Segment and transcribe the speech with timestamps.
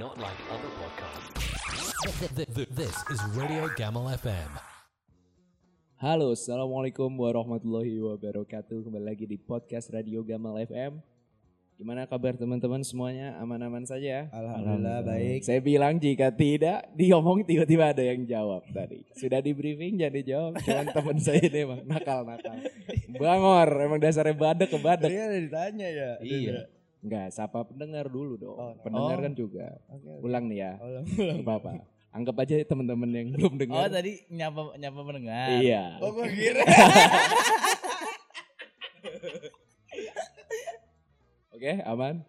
[0.00, 1.28] Not like other podcasts.
[2.72, 4.48] This is Radio Gamal FM.
[6.00, 11.04] Halo, Assalamualaikum warahmatullahi wabarakatuh Kembali lagi di podcast Radio Gamal FM
[11.76, 13.36] Gimana kabar teman-teman semuanya?
[13.44, 14.32] Aman-aman saja?
[14.32, 15.44] Alhamdulillah baik.
[15.44, 20.64] Saya bilang jika tidak, diomong tiba-tiba ada yang jawab tadi Sudah di briefing jadi jawab
[20.64, 22.56] Cuman teman saya ini emang nakal-nakal
[23.20, 26.10] Bangor, emang dasarnya badek ke badek ada ditanya ya.
[26.24, 29.22] Iya Enggak, sapa pendengar dulu dong Oh, Pendengar oh.
[29.24, 30.20] kan juga oke.
[30.20, 31.72] Ulang nih ya Ulang, Gak apa-apa
[32.10, 35.62] Anggap aja teman-teman yang belum Oh dengar tadi nyapa nyapa pendengar.
[35.62, 36.66] Iya Oh gua kira.
[41.54, 42.24] Oke, aman?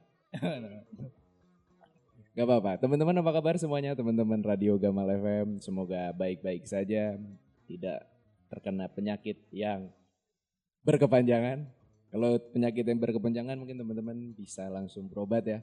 [2.35, 2.77] Gak apa-apa.
[2.83, 3.95] Teman-teman apa kabar semuanya?
[3.95, 5.63] Teman-teman Radio Gamal FM.
[5.63, 7.15] Semoga baik-baik saja.
[7.63, 7.99] Tidak
[8.51, 9.87] terkena penyakit yang
[10.83, 11.63] berkepanjangan.
[12.11, 15.59] Kalau penyakit yang berkepanjangan mungkin teman-teman bisa langsung berobat ya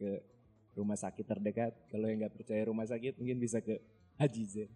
[0.00, 0.24] ke
[0.72, 1.76] rumah sakit terdekat.
[1.92, 3.76] Kalau yang nggak percaya rumah sakit mungkin bisa ke
[4.16, 4.70] Haji Zen.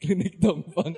[0.00, 0.96] Klinik Tongfang.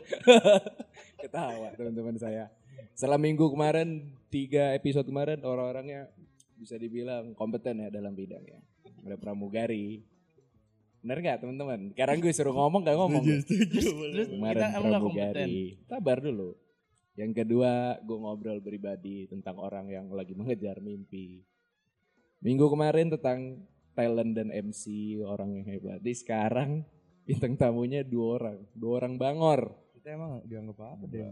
[1.23, 2.49] Ketawa teman-teman saya.
[2.95, 6.09] Setelah minggu kemarin, tiga episode kemarin orang-orangnya
[6.55, 8.63] bisa dibilang kompeten ya dalam bidangnya.
[9.05, 10.01] Ada pramugari.
[11.05, 11.93] Bener nggak teman-teman?
[11.93, 13.25] Sekarang gue suruh ngomong gak ngomong.
[13.45, 13.93] setuju.
[13.93, 14.89] Terus Kemarin kita gak kompeten.
[14.89, 15.57] pramugari.
[15.85, 16.49] Sabar dulu.
[17.15, 21.47] Yang kedua, gue ngobrol pribadi tentang orang yang lagi mengejar mimpi.
[22.43, 23.63] Minggu kemarin tentang
[23.95, 26.03] talent dan MC orang yang hebat.
[26.03, 26.83] Di sekarang
[27.23, 29.73] bintang tamunya dua orang, dua orang bangor.
[29.95, 31.31] Kita emang dianggap apa deh?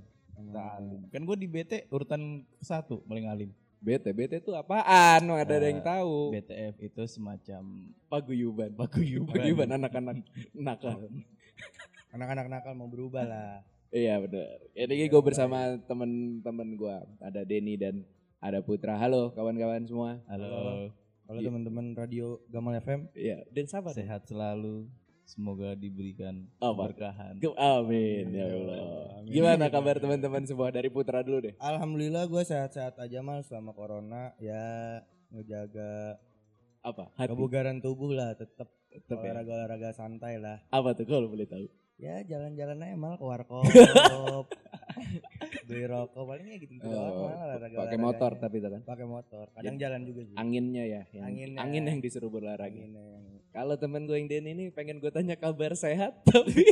[1.11, 3.51] Kan gue di BT urutan satu paling alim.
[3.83, 5.27] BT, BT itu apaan?
[5.27, 6.31] Ada ada yang tahu.
[6.31, 7.63] BTF itu semacam
[8.07, 8.71] Paguyuban.
[8.79, 9.35] paguyuban.
[9.35, 10.23] Paguyuban anak-anak
[10.55, 11.11] nakal.
[12.15, 13.67] Anak-anak nakal mau berubah lah.
[13.93, 14.57] Iya benar.
[14.73, 16.97] Jadi gue bersama temen-temen gue.
[17.21, 18.01] Ada Denny dan
[18.41, 18.97] ada Putra.
[18.97, 20.17] Halo kawan-kawan semua.
[20.27, 20.89] Halo.
[21.23, 21.49] Kalau Iya.
[21.49, 23.45] teman-teman radio Gamal FM Iya.
[23.49, 23.93] Dan sabar.
[23.93, 24.89] Sehat selalu.
[25.23, 26.89] Semoga diberikan Apa?
[26.89, 27.37] keberkahan.
[27.55, 28.81] Amin ya Allah.
[29.23, 31.55] Gimana kabar teman-teman semua dari Putra dulu deh.
[31.59, 34.99] Alhamdulillah gue sehat-sehat aja mal selama corona ya
[35.31, 36.17] ngejaga
[36.83, 37.13] Apa?
[37.15, 37.31] Hati.
[37.31, 39.31] kebugaran tubuh lah tetap Tetep ya.
[39.31, 40.61] olahraga-olahraga santai lah.
[40.69, 41.65] Apa tuh kalau boleh tahu?
[42.03, 43.63] Ya jalan-jalan aja mal ke warkop,
[45.65, 48.81] beli rokok palingnya gitu gitu Oh, olahraga pakai motor tapi itu kan.
[48.83, 51.59] pakai motor kadang jalan juga sih Anginnya ya, yang, Anginnya.
[51.63, 52.75] angin yang disuruh berolahraga.
[52.75, 52.99] Yang
[53.49, 56.67] Kalau temen gue yang Denny ini pengen gue tanya kabar sehat, tapi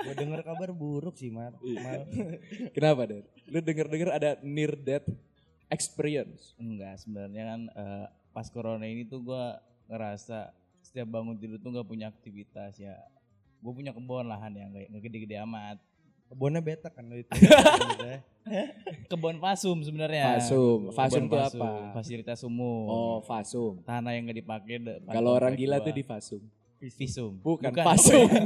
[0.00, 1.80] gue dengar kabar buruk sih mal, Iya.
[1.80, 2.00] mal.
[2.76, 3.24] kenapa Den?
[3.46, 5.08] Lu denger-denger ada near death
[5.68, 6.52] experience.
[6.56, 9.44] Enggak sebenarnya kan eh, pas corona ini tuh gue
[9.86, 12.98] ngerasa setiap bangun tidur tuh gak punya aktivitas ya.
[13.60, 15.78] Gue punya kebun lahan yang gak nggak gede-gede amat.
[16.30, 17.26] kebunnya betak kan lo itu
[19.10, 20.38] Kebun fasum sebenarnya.
[20.38, 20.94] Fasum.
[20.94, 21.90] Fasum tuh apa?
[21.90, 22.86] Fasilitas umum.
[22.86, 23.82] Oh, fasum.
[23.82, 24.78] Tanah yang gak dipakai.
[25.10, 25.86] Kalau orang gila gua.
[25.90, 26.42] tuh di fasum.
[26.80, 27.34] visum.
[27.42, 28.30] Bukan, fasum.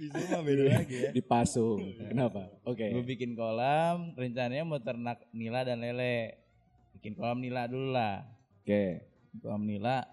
[0.00, 1.80] itu mah beda lagi ya di pasung.
[2.08, 2.48] Kenapa?
[2.64, 2.88] Oke.
[2.88, 6.40] Gue bikin kolam, rencananya mau ternak nila dan lele.
[6.96, 8.24] Bikin kolam nila dulu lah.
[8.64, 9.04] Oke.
[9.44, 10.08] Kolam nila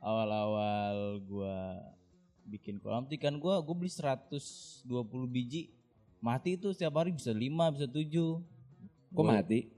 [0.00, 1.78] awal-awal gua
[2.48, 4.88] bikin kolam tuh ikan gua gue beli 120
[5.30, 5.70] biji.
[6.20, 7.40] Mati itu setiap hari bisa 5,
[7.72, 8.44] bisa 7.
[9.16, 9.72] Kok mati?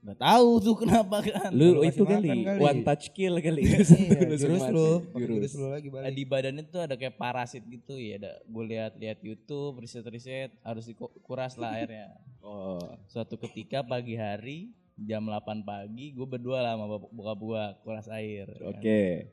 [0.00, 1.52] Gak tahu tuh kenapa kan.
[1.52, 2.56] Lu itu kali, kali.
[2.56, 3.68] one touch kill kali.
[3.68, 3.84] iya,
[4.40, 4.72] jurus mati.
[4.72, 5.36] lu Jurus.
[5.36, 8.16] jurus lu lagi Eh, balik di badannya tuh ada kayak parasit gitu ya.
[8.16, 12.16] Ada gue lihat-lihat YouTube, riset-riset harus dikuras lah airnya.
[12.40, 12.80] Oh.
[13.12, 18.46] Suatu ketika pagi hari jam 8 pagi gue berdua lah sama bokap gue kuras air.
[18.62, 19.32] Oke.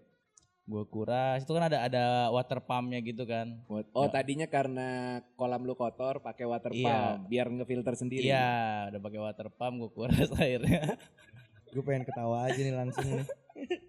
[0.63, 3.55] Gue kuras itu kan ada ada water pumpnya gitu kan.
[3.89, 4.87] Oh, tadinya karena
[5.33, 6.83] kolam lu kotor pakai water Iya.
[7.15, 8.27] pump biar ngefilter sendiri.
[8.27, 8.51] Iya,
[8.89, 10.95] udah pakai water pump gue kuras airnya.
[11.67, 13.27] gue pengen ketawa aja nih langsung nih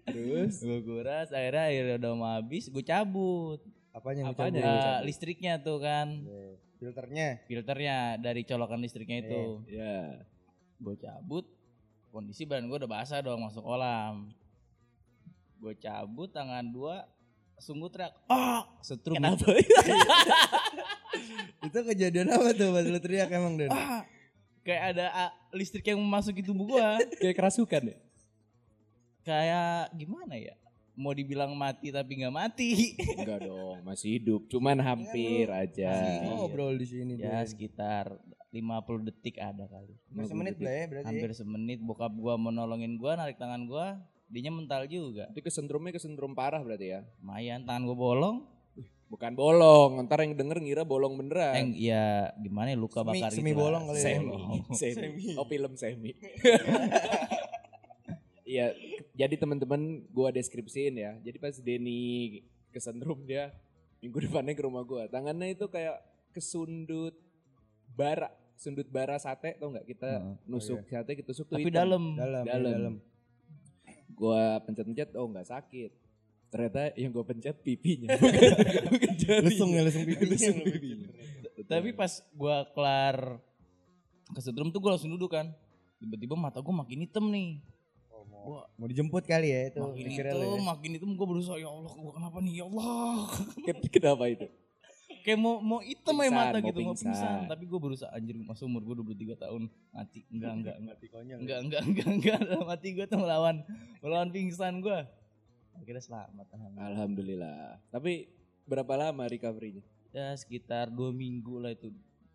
[0.05, 3.59] Terus gue kuras airnya airnya udah mau habis, gue cabut.
[3.89, 4.51] apanya yang Apanya?
[4.53, 4.83] dicabut?
[4.85, 6.07] Eh, listriknya tuh kan,
[6.75, 9.63] filternya filternya dari colokan listriknya itu.
[9.65, 10.21] ya.
[10.77, 11.43] Gue cabut,
[12.09, 14.33] kondisi badan gue udah basah dong masuk kolam.
[15.59, 17.03] Gue cabut tangan dua,
[17.59, 19.19] sungguh teriak, ah, setrum.
[19.19, 19.49] Kenapa?
[21.67, 23.69] itu kejadian apa tuh pas lu teriak emang Den?
[23.69, 24.07] Ah,
[24.63, 27.03] kayak ada ah, listrik yang memasuki tubuh gua.
[27.19, 27.97] Kayak kerasukan ya?
[29.29, 30.55] kayak gimana ya?
[30.99, 32.91] Mau dibilang mati tapi nggak mati.
[33.15, 34.41] Enggak dong, masih hidup.
[34.45, 35.95] Cuman hampir aja.
[35.95, 37.47] Masih ngobrol di sini ya Den.
[37.47, 38.19] sekitar
[38.51, 39.95] 50 detik ada kali.
[40.05, 43.95] Hampir semenit lah ya berarti Hampir semenit bokap gua mau nolongin gua narik tangan gua,
[44.25, 45.31] dinya mental juga.
[45.31, 47.07] Itu kesentrumnya kesentrum parah berarti ya?
[47.17, 48.37] Lumayan tangan gua bolong.
[49.07, 51.73] Bukan bolong, ntar yang denger ngira bolong beneran.
[51.73, 53.61] ya gimana ya luka Semi- bakar semi itulah.
[53.63, 54.03] bolong kali ya.
[54.05, 54.59] Semi, Bolong.
[54.75, 55.23] semi.
[55.33, 56.11] Oh film semi.
[58.43, 58.73] Iya,
[59.19, 61.11] jadi teman-teman gua deskripsiin ya.
[61.19, 62.39] Jadi pas Denny
[62.71, 63.51] kesentrum dia
[63.99, 65.11] minggu depannya ke rumah gua.
[65.11, 65.99] Tangannya itu kayak
[66.31, 67.19] kesundut
[67.99, 70.35] bara, sundut bara sate tau nggak kita Heeh.
[70.47, 72.15] nusuk sate kita tusuk tuh Tapi dalam.
[72.15, 72.71] Dalam, ya, Dalam.
[72.71, 72.95] dalam.
[74.15, 75.91] Gua pencet-pencet oh nggak sakit.
[76.49, 79.43] Ternyata yang gua pencet pipinya bukan.
[79.43, 80.31] Lesung ya, lesung pipinya.
[80.31, 81.09] Lesung pipinya.
[81.67, 83.35] Tapi pas gua kelar
[84.31, 85.51] kesetrum tuh gua langsung duduk kan.
[85.99, 87.59] Tiba-tiba mata gua makin hitam nih.
[88.41, 89.79] Gua Mau dijemput kali ya itu.
[89.79, 90.61] makin lo ya.
[90.63, 93.17] makin hitam gua berusaha ya Allah gua kenapa nih ya Allah.
[93.93, 94.47] Kenapa itu?
[95.19, 97.07] Kayak mau mau hitam aja Pingsan, mata mau gitu mau pingsan.
[97.11, 97.39] pingsan.
[97.47, 100.19] Tapi gua berusaha anjir masa umur gua 23 tahun mati.
[100.29, 100.95] Enggak enggak enggak.
[100.95, 101.37] Mati konyol.
[101.39, 103.55] Enggak enggak enggak enggak dalam hati gua tuh melawan
[103.99, 104.99] melawan pingsan gua.
[105.75, 106.87] Akhirnya selamat alhamdulillah.
[106.89, 107.59] Alhamdulillah.
[107.89, 108.13] Tapi
[108.63, 109.83] berapa lama recovery-nya?
[110.09, 111.91] Ya sekitar dua minggu lah itu.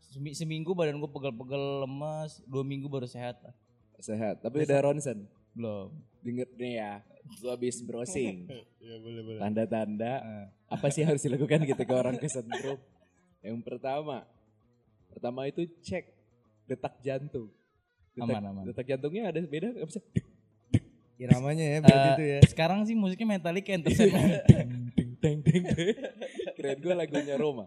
[0.06, 3.54] Semi- Seminggu badan gue pegel-pegel lemas, dua minggu baru sehat lah.
[3.98, 4.38] Sehat.
[4.40, 5.26] Tapi udah ronsen.
[5.54, 5.88] Belum.
[6.20, 6.92] Denger nih ya.
[7.40, 8.36] Gua habis browsing.
[8.84, 9.40] Iya boleh boleh.
[9.40, 12.76] Tanda-tanda Eh, apa sih harus dilakukan ketika orang kesentrum?
[13.40, 14.28] Yang pertama,
[15.08, 16.04] pertama itu cek
[16.68, 17.48] detak jantung.
[18.12, 18.62] Detak, Aman, aman.
[18.68, 20.04] Detak jantungnya ada beda nggak bisa?
[21.16, 22.38] Iramanya ya berarti eh, itu ya.
[22.44, 24.44] Sekarang sih musiknya Metallica Entertainment.
[25.00, 25.96] ding ding ding ding.
[26.60, 27.64] Keren gue lagunya Roma.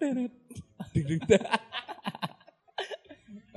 [0.00, 0.32] Ding,
[0.96, 1.42] ding, ding, ding.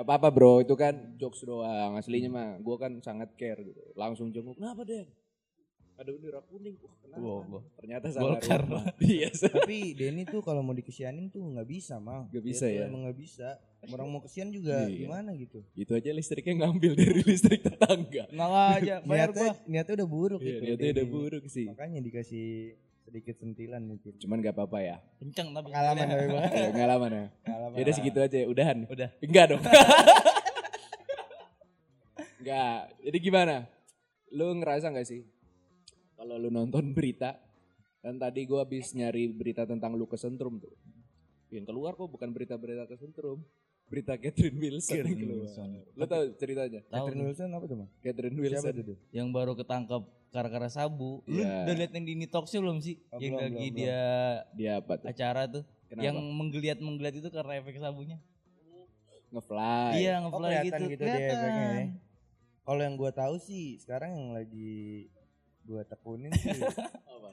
[0.02, 1.94] Gak apa-apa bro, itu kan jokes doang.
[1.94, 3.78] Aslinya mah gue kan sangat care gitu.
[3.94, 5.06] Langsung jenguk, kenapa Den?
[5.94, 6.74] Ada bendera kuning.
[6.82, 7.22] Wah, kenapa?
[7.22, 7.62] Wow, wow.
[7.78, 8.66] Ternyata salah Golkar.
[8.66, 8.84] rumah.
[9.06, 12.26] Iya, Tapi Denny tuh kalau mau dikesianin tuh nggak bisa mal.
[12.26, 12.84] Nggak Dia bisa tuh ya?
[12.90, 13.48] Emang nggak bisa.
[13.84, 14.98] Orang mau kesian juga Iya.
[15.00, 15.62] gimana gitu.
[15.76, 18.26] itu aja listriknya ngambil dari listrik tetangga.
[18.32, 19.70] Nala aja bayar Niatnya, gua.
[19.70, 20.62] niatnya udah buruk Iya, itu.
[20.66, 21.66] niatnya udah buruk sih.
[21.66, 22.48] Makanya dikasih
[23.12, 24.16] sedikit sentilan mungkin.
[24.24, 24.98] Cuman gak apa-apa ya.
[25.20, 25.68] Kenceng tapi.
[25.68, 26.32] Pengalaman Bang.
[26.48, 27.26] Ya, pengalaman ya.
[27.44, 27.76] Pengalaman.
[27.76, 28.88] Ya udah segitu aja ya, udahan.
[28.88, 29.12] Udah.
[29.20, 29.62] Enggak dong.
[32.40, 32.80] Enggak.
[33.04, 33.68] Jadi gimana?
[34.32, 35.28] Lu ngerasa gak sih?
[36.16, 37.36] Kalau lu nonton berita,
[38.00, 40.72] kan tadi gua habis nyari berita tentang lu kesentrum tuh.
[41.52, 43.44] Yang keluar kok bukan berita-berita kesentrum.
[43.92, 45.40] Berita Catherine Wilson yang Catherine keluar.
[45.44, 45.68] Wilson.
[45.92, 46.80] Lu tahu ceritanya?
[46.82, 47.90] Tahu Catherine Wilson apa tuh Bang?
[48.00, 48.72] Catherine Siapa Wilson.
[48.74, 48.86] tuh?
[48.86, 48.98] tuh?
[49.12, 51.20] yang baru ketangkep gara-gara sabu.
[51.26, 51.68] Lu Iya.
[51.68, 52.96] udah liat yang di Ini Talk Show belum sih?
[53.10, 54.02] Oh, yang belum, lagi belum, dia
[54.56, 55.06] Dia apa tuh?
[55.06, 55.64] acara tuh.
[55.86, 56.04] Kenapa?
[56.08, 58.18] Yang menggeliat-menggeliat itu karena efek sabunya.
[59.30, 59.92] Ngefly.
[59.98, 60.92] Iya, Oh, ngefly kelihatan gitu.
[60.94, 61.86] gitu dia efeknya ya.
[62.62, 65.08] Kalau yang gua tahu sih sekarang yang lagi
[65.62, 66.48] gua tekunin sih
[67.12, 67.30] Apa?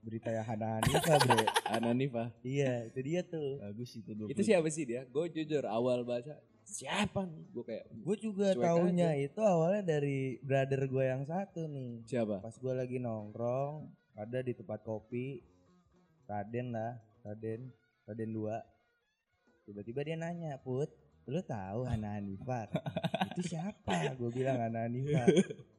[0.00, 1.44] Berita ya Hana Hanifa bro.
[1.76, 2.24] Ananifa.
[2.40, 3.60] iya itu dia tuh.
[3.60, 4.32] Bagus itu 20.
[4.32, 5.04] Itu siapa sih dia?
[5.08, 7.44] Gue jujur awal baca siapa nih?
[7.50, 12.06] Gue kayak Gue juga taunya itu awalnya dari brother gue yang satu nih.
[12.06, 12.38] siapa?
[12.38, 15.42] Pas gue lagi nongkrong ada di tempat kopi
[16.30, 16.94] Raden lah,
[17.26, 17.74] Raden,
[18.06, 19.66] Raden 2.
[19.66, 20.86] Tiba-tiba dia nanya, "Put,
[21.26, 22.70] lu tahu Hana Hanifah?"
[23.34, 24.14] itu siapa?
[24.14, 25.26] Gue bilang Hana Hanifah.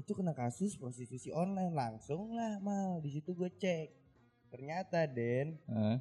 [0.00, 3.04] itu kena kasus prostitusi online langsung lah mal.
[3.04, 3.88] Di situ gue cek.
[4.48, 6.00] Ternyata Den Hah?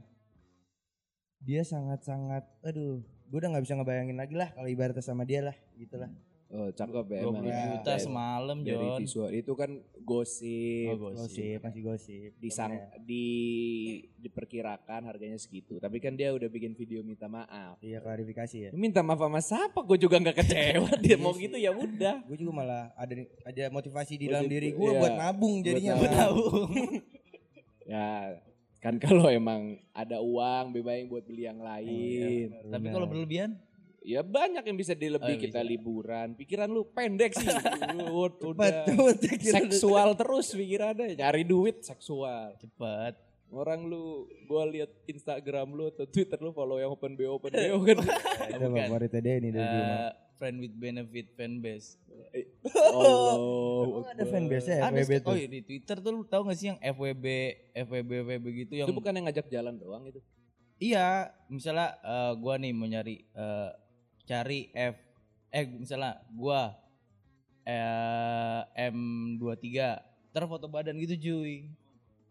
[1.40, 5.56] dia sangat-sangat aduh gue udah nggak bisa ngebayangin lagi lah kalau ibaratnya sama dia lah
[5.80, 6.12] gitulah
[6.50, 7.46] Oh cakep ya 20 emang.
[7.46, 7.62] ya.
[7.78, 8.98] juta Dari- semalam Dari Jon.
[8.98, 10.98] visual itu kan gosip.
[10.98, 12.74] Oh, gosip masih gosip disang
[13.06, 13.26] di
[14.18, 19.06] diperkirakan harganya segitu tapi kan dia udah bikin video minta maaf iya klarifikasi ya minta
[19.06, 22.90] maaf sama siapa gue juga nggak kecewa dia mau gitu ya udah gue juga malah
[22.98, 23.14] ada
[23.46, 25.00] ada motivasi di dalam diri gue iya.
[25.00, 26.12] buat nabung jadinya Buat.
[26.20, 26.42] Tahu.
[27.86, 28.10] ya
[28.80, 33.60] kan kalau emang ada uang lebih baik buat beli yang lain Tapi kalau berlebihan
[34.10, 35.38] ya banyak yang bisa dilebih.
[35.38, 35.70] Oh, kita bisa.
[35.70, 37.46] liburan pikiran lu pendek sih.
[37.46, 38.70] Cepet, udah
[39.22, 41.14] cepet, seksual terus pikirannya.
[41.14, 42.58] Nyari duit seksual.
[42.58, 43.30] Cepat.
[43.50, 47.82] orang lu gua lihat Instagram lu atau Twitter lu follow yang open BO open BO
[47.90, 47.98] kan.
[48.46, 48.86] Itu Bukan.
[48.86, 49.90] favoritnya dia ini dari Mal.
[49.90, 51.98] Eh, friend with benefit fanbase.
[52.94, 53.90] oh.
[53.90, 55.34] Emang ada fanbase ya FWB oh tuh?
[55.34, 57.26] Iya, di Twitter tuh lu tahu gak sih yang FWB
[57.74, 60.22] FWB FWB gitu yang itu bukan yang ngajak jalan doang itu?
[60.80, 63.70] Iya, misalnya eh, gua nih mau nyari eh,
[64.30, 64.96] cari F
[65.50, 66.78] eh misalnya gua
[67.66, 68.62] eh
[68.94, 69.66] M23
[70.30, 71.66] ntar foto badan gitu cuy.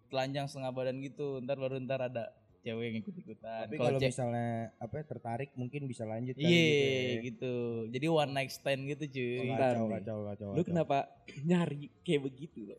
[0.09, 2.31] Telanjang setengah badan gitu ntar baru ntar ada
[2.63, 6.87] cewek yang ikut ikutan tapi kalau misalnya apa ya, tertarik mungkin bisa lanjut iya gitu
[6.87, 7.21] ya.
[7.27, 7.55] gitu.
[7.91, 9.39] Jadi one night stand gitu cuy.
[9.51, 11.11] Bentar kacau, kacau, kacau, lu kenapa
[11.49, 12.79] nyari kayak begitu loh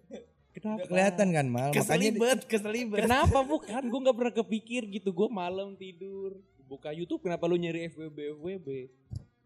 [0.59, 0.85] kenapa?
[0.89, 1.69] Kelihatan kan mal?
[1.71, 2.99] Makanya keselibet keselibet.
[3.05, 3.81] Kenapa bukan?
[3.87, 5.09] Gue nggak pernah kepikir gitu.
[5.15, 6.37] Gue malam tidur
[6.69, 8.67] buka YouTube kenapa lu nyari FWB FWB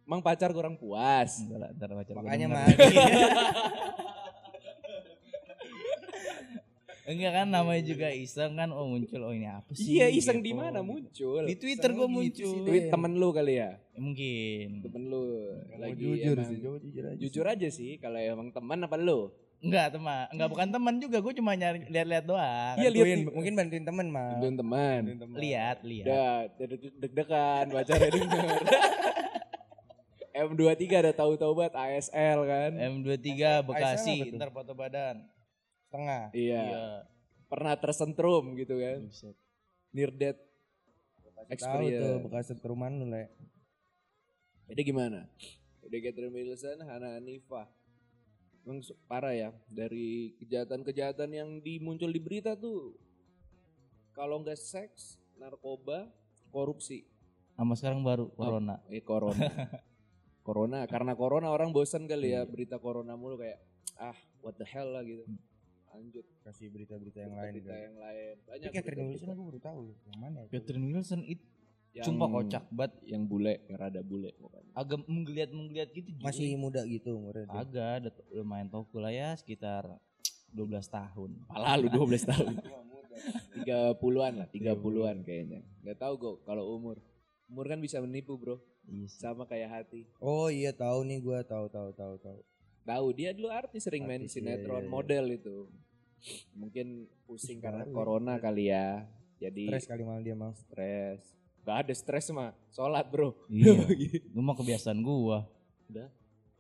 [0.04, 1.40] Emang pacar kurang puas.
[1.48, 2.68] Ntar ntar pacar makanya mal
[7.04, 10.00] enggak kan namanya juga iseng kan oh muncul oh ini apa sih?
[10.00, 10.64] Iya iseng di Kepo.
[10.64, 11.44] mana muncul?
[11.44, 12.48] Di Twitter gua gitu muncul.
[12.48, 13.76] sih, tweet temen lu kali ya?
[13.76, 14.68] Ya, mungkin.
[14.88, 15.24] Temen lu
[15.76, 19.96] lagi jujur emang- sih jujur aja jujur aja sih kalau emang teman apa lu Enggak
[19.96, 22.76] teman, enggak bukan teman juga, gue cuma nyari lihat-lihat doang.
[22.76, 24.36] Iya, lihat mungkin bantuin temen mah.
[24.36, 25.02] Bantuin teman.
[25.40, 26.06] Lihat, lihat.
[26.60, 28.60] Udah, deg- deg-degan pacarnya denger.
[30.34, 32.72] M23 ada tahu-tahu banget ASL kan.
[32.74, 35.24] M23 ASL Bekasi, ntar foto badan.
[35.88, 36.34] Setengah.
[36.34, 36.66] Iya.
[37.48, 39.00] Pernah tersentrum gitu kan.
[39.06, 39.38] Buset.
[39.94, 40.42] Near death
[41.38, 42.02] Tahu experience.
[42.02, 43.30] tuh bekas setruman lu, Le.
[44.74, 45.30] Jadi gimana?
[45.86, 47.70] Udah Catherine Wilson, Hana Hanifah.
[48.64, 52.96] Emang su- parah ya dari kejahatan-kejahatan yang dimuncul di berita tuh.
[54.16, 56.08] Kalau nggak seks, narkoba,
[56.48, 57.04] korupsi.
[57.54, 58.80] Sama sekarang baru corona.
[58.88, 59.44] Eh corona.
[60.48, 63.64] corona karena corona orang bosan kali ya berita corona mulu kayak
[63.96, 65.24] ah what the hell lah gitu.
[65.94, 67.52] Lanjut Kasih berita-berita yang lain.
[67.54, 68.36] berita yang lain.
[68.50, 69.08] Banyak Tapi Catherine.
[69.14, 70.48] Wilson aku baru tahu yang mana ya.
[70.50, 71.46] Catherine Wilson itu
[71.94, 72.94] Yang- sumpah kocak banget.
[73.06, 74.72] Yang bule, yang rada bule pokoknya.
[74.74, 76.10] Agak menggeliat-menggeliat gitu.
[76.18, 77.46] Masih muda gitu umurnya.
[77.54, 79.86] agak ada lumayan toko lah ya sekitar
[80.50, 81.30] 12 tahun.
[81.46, 82.54] Pala lu 12 tahun.
[83.54, 85.62] 30-an lah, 30-an kayaknya.
[85.86, 86.98] Gak tahu kok kalau umur.
[87.46, 88.58] Umur kan bisa menipu, Bro.
[88.90, 89.22] Iya sih.
[89.22, 90.10] Sama kayak hati.
[90.18, 92.40] Oh iya tahu nih gua tahu tahu tahu tahu.
[92.84, 94.92] Tahu dia dulu artis sering main Artis, iya, sinetron iya, iya.
[94.92, 95.58] model itu.
[96.58, 96.88] Mungkin
[97.24, 97.94] pusing karena ya.
[97.96, 99.08] corona kali ya.
[99.40, 100.52] Jadi Stres kali malah dia mah.
[100.56, 101.22] stres.
[101.64, 102.52] Gak ada stres mah.
[102.70, 103.36] Sholat, Bro.
[103.48, 103.74] Iya.
[104.36, 105.48] Lu mah kebiasaan gua.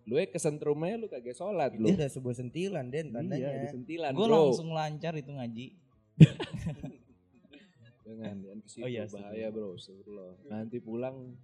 [0.03, 1.87] lu eh kesentrumnya lu kagak sholat lu.
[1.87, 3.55] Dia udah sebuah sentilan Den tandanya.
[3.55, 4.35] Iya, disentilan, Gua Bro.
[4.51, 5.67] langsung lancar itu ngaji.
[8.03, 9.79] Jangan, jangan ke situ Oh iya, bahaya, Bro.
[9.79, 10.31] Astagfirullah.
[10.51, 11.39] Nanti pulang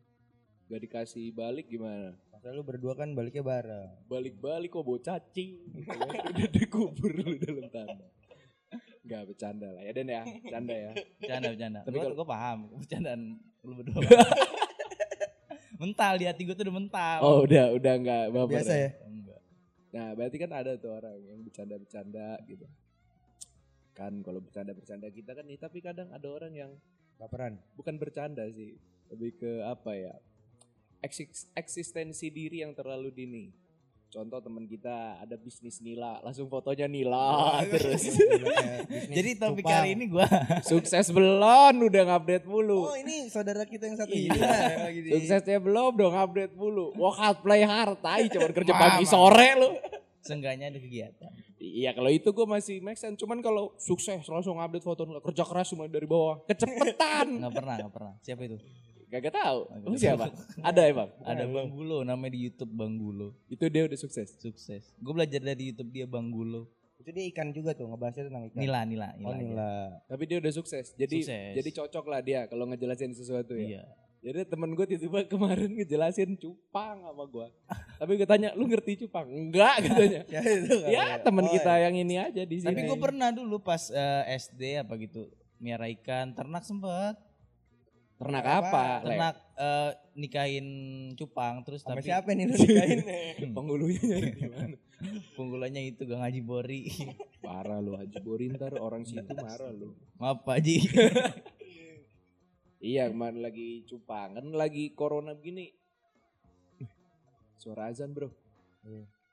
[0.67, 2.13] gak dikasih balik gimana?
[2.29, 3.89] Masa lu berdua kan baliknya bareng.
[4.05, 5.59] balik-balik kok bawa cacing
[6.29, 8.07] udah dikubur lu dalam tanah
[9.09, 11.79] Enggak bercanda lah ya Den ya bercanda ya Bercanda, bercanda.
[11.81, 13.21] Tapi kalau- gua paham bercandaan
[13.59, 14.01] lu berdua.
[15.81, 17.17] mental di hati gua tuh udah mental.
[17.19, 18.89] oh udah udah enggak baper Biasa ya.
[19.01, 19.41] Enggak.
[19.89, 22.65] nah berarti kan ada tuh orang yang bercanda-bercanda gitu
[23.91, 26.71] kan kalau bercanda-bercanda kita kan nih tapi kadang ada orang yang
[27.17, 27.57] Baperan.
[27.73, 28.77] bukan bercanda sih
[29.09, 30.13] lebih ke apa ya
[31.01, 33.45] eksis- eksistensi diri yang terlalu dini
[34.09, 38.09] contoh teman kita ada bisnis nila langsung fotonya nila terus
[39.07, 39.75] Jadi topik Cupang.
[39.75, 40.25] hari ini gua
[40.65, 41.39] Sukses belum
[41.79, 42.85] udah ngupdate mulu.
[42.85, 44.33] Oh ini saudara kita yang satu Iya.
[44.33, 44.41] ini
[44.79, 46.89] lagi di- Suksesnya belum dong update mulu.
[46.93, 48.81] Work hard play hard tai cuman kerja Mama.
[48.89, 49.69] pagi sore lu.
[50.19, 51.31] seenggaknya ada kegiatan.
[51.55, 53.15] Iya kalau itu gue masih make sense.
[53.15, 56.41] Cuman kalau sukses langsung update foto nggak kerja keras cuma dari bawah.
[56.43, 57.27] Kecepetan.
[57.35, 58.13] Enggak pernah, enggak pernah.
[58.19, 58.57] Siapa itu?
[59.09, 59.59] Gak tahu.
[59.65, 59.97] Gak Lu tahu.
[59.97, 60.25] siapa?
[60.61, 61.09] Ada emang.
[61.21, 63.33] Ada Bang Gulo namanya di YouTube Bang Gulo.
[63.45, 64.37] Itu dia udah sukses.
[64.37, 64.93] Sukses.
[64.95, 66.69] Gue belajar dari YouTube dia Bang Gulo.
[66.95, 68.59] Itu dia ikan juga tuh ngebahasnya tentang ikan.
[68.59, 69.25] Nila, Nila, Nila.
[69.25, 69.41] Oh aja.
[69.41, 69.71] Nila.
[70.05, 70.93] Tapi dia udah sukses.
[70.93, 71.53] Jadi Sukses.
[71.57, 73.65] jadi cocok lah dia kalau ngejelasin sesuatu ya.
[73.65, 73.83] Iya.
[74.19, 77.47] Jadi temen gue tiba-tiba kemarin ngejelasin cupang sama gue.
[77.95, 79.25] Tapi gue tanya, lu ngerti cupang?
[79.25, 80.21] Enggak katanya.
[80.35, 80.89] Ya itu kan.
[80.91, 81.83] ya temen Oh, kita iya.
[81.87, 82.67] yang ini aja di sini.
[82.67, 85.23] Tapi gue pernah dulu pas eh, SD apa gitu
[85.55, 87.15] miara ikan, ternak sempet.
[88.19, 88.59] Ternak Apa?
[88.59, 88.85] apa?
[89.07, 90.67] Ternak eh, nikahin
[91.15, 92.99] cupang terus Sama tapi siapa nih lu nikahin?
[93.55, 94.77] Penghulunya nyari di mana?
[95.39, 96.83] punggulannya itu gak ngaji bori.
[97.47, 99.95] Parah lu Haji Bori ntar orang situ marah lu.
[100.19, 100.77] Maaf Pak Haji.
[102.83, 105.71] Iya kemarin lagi cupang kan lagi corona begini.
[107.55, 108.27] Suara azan bro.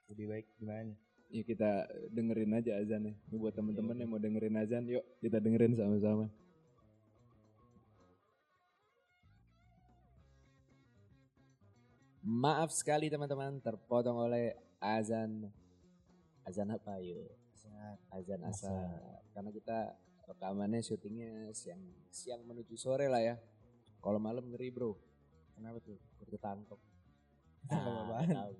[0.06, 0.94] Lebih baik gimana?
[1.34, 3.18] Ya kita dengerin aja azannya.
[3.30, 6.30] Ini buat temen-temen yang mau dengerin azan, yuk kita dengerin sama-sama.
[12.26, 14.50] Maaf sekali teman-teman terpotong oleh
[14.82, 15.46] azan
[16.42, 17.30] azan apa yuk?
[18.10, 19.22] Azan asar.
[19.30, 19.94] Karena kita
[20.26, 21.78] rekamannya syutingnya siang
[22.10, 23.38] siang menuju sore lah ya.
[24.02, 24.98] Kalau malam ngeri bro.
[25.54, 25.98] Kenapa tuh?
[26.26, 26.80] Ketangkep.
[27.66, 28.34] Kenapa Ah, banget?
[28.34, 28.52] tahu.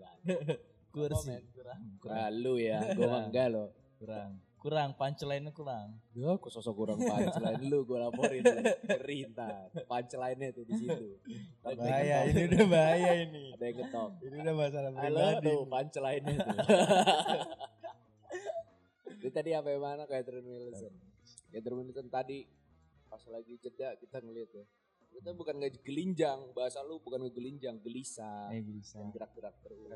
[0.94, 1.42] Kursi Komen.
[1.52, 3.68] kurang, Ah, kurang, lu ya, gue enggak loh.
[4.00, 4.40] kurang.
[4.56, 6.00] Kurang punchline-nya kurang.
[6.16, 8.42] Ya, kok sosok kurang punchline lu, gue laporin.
[8.88, 11.20] Perintah, punchline-nya tuh di situ.
[11.62, 13.52] Bahaya, ini udah bahaya ini.
[13.54, 14.10] Ada yang ketok.
[14.24, 15.46] Ini udah masalah Halo, pribadi.
[15.46, 16.58] tuh punchline-nya tuh.
[19.16, 20.92] Itu tadi apa yang mana Catherine Wilson?
[21.50, 22.46] Catherine Wilson tadi
[23.06, 24.64] pas lagi jeda kita ngeliat ya.
[25.16, 28.52] Kita bukan nggak gelinjang, bahasa lu bukan ngegelinjang, gelisah.
[28.52, 29.88] Eh yang gerak-gerak terus.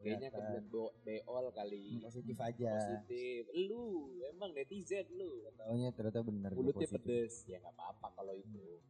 [0.00, 0.66] Kayaknya kebelet
[1.04, 2.00] beol kali.
[2.00, 2.72] Positif aja.
[2.72, 3.40] Positif.
[3.68, 5.44] Lu emang netizen lu.
[5.60, 6.50] Taunya ternyata benar.
[6.56, 7.44] Mulutnya pedes.
[7.44, 8.80] Ya nggak apa-apa kalau itu.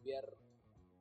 [0.00, 0.24] Biar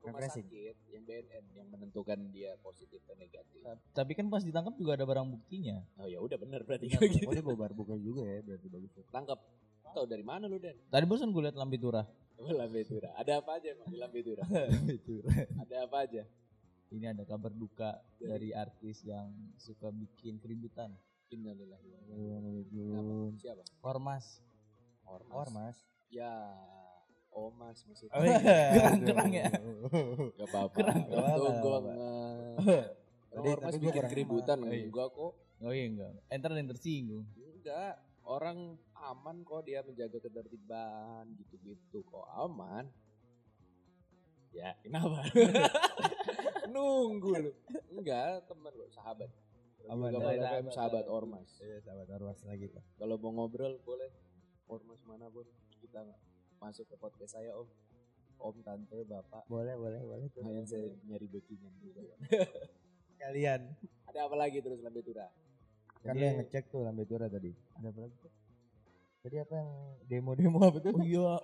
[0.03, 0.51] rumah Refreshing.
[0.51, 3.63] sakit yang BNN yang menentukan dia positif dan negatif.
[3.95, 5.79] Tapi kan pas ditangkap juga ada barang buktinya.
[5.95, 7.31] Oh ya udah bener berarti kayak gitu.
[7.31, 8.91] Oh dia bawa barbuka juga ya berarti bagus.
[9.07, 9.39] Tangkap.
[9.93, 10.75] Tahu dari mana lu Den?
[10.91, 12.03] Tadi bosan gue liat Lambe Turah.
[12.41, 13.13] Oh, Lambe Tura.
[13.13, 14.43] Ada apa aja emang di Lambe Tura?
[15.63, 16.25] Ada apa aja?
[16.93, 20.93] Ini ada kabar duka dari artis yang suka bikin keributan.
[21.33, 23.33] Innalillahi wa inna.
[23.41, 23.65] Siapa?
[23.81, 24.37] Ormas.
[25.09, 25.33] Ormas.
[25.33, 25.75] Ormas.
[26.13, 26.53] Ya,
[27.33, 28.13] Omas maksudnya.
[28.13, 29.49] Oh iya, kurang ya.
[30.37, 30.75] Gak apa-apa.
[30.77, 30.97] Kurang.
[31.01, 31.97] Itu Gak apa-apa, gue gak nge...
[33.33, 34.57] Tadi- Ormas gua bikin keributan.
[34.61, 34.85] Oh, iya.
[34.85, 35.33] enggak kok.
[35.65, 36.11] Oh iya enggak.
[36.29, 37.25] Enter yang tersinggung.
[37.33, 37.93] Enggak.
[38.23, 42.85] Orang aman kok dia menjaga ketertiban gitu-gitu kok aman.
[44.53, 45.25] Ya, kenapa?
[46.73, 47.51] Nunggu lu.
[47.93, 49.29] Enggak, teman lu, sahabat.
[49.83, 51.05] FM, sahabat, sahabat sahabat.
[51.11, 51.49] Ormas.
[51.59, 52.83] Iya, sahabat Ormas lagi tuh.
[52.97, 54.09] Kalau mau ngobrol boleh
[54.71, 55.43] Ormas mana pun
[55.83, 56.21] kita nggak
[56.63, 57.67] masuk ke podcast saya Om.
[58.39, 59.43] Om, tante, bapak.
[59.51, 60.27] Boleh, boleh, boleh.
[60.31, 60.41] tuh.
[60.43, 62.01] Lumayan saya nyari backingan juga.
[63.23, 63.61] Kalian.
[64.07, 65.27] Ada apa lagi terus Lambe Tura?
[66.03, 67.55] Kan yang ngecek tuh Lambe Tura tadi.
[67.79, 68.17] Ada apa lagi?
[69.23, 69.71] Tadi apa yang
[70.11, 70.91] demo-demo apa tuh?
[70.91, 71.39] Oh iya.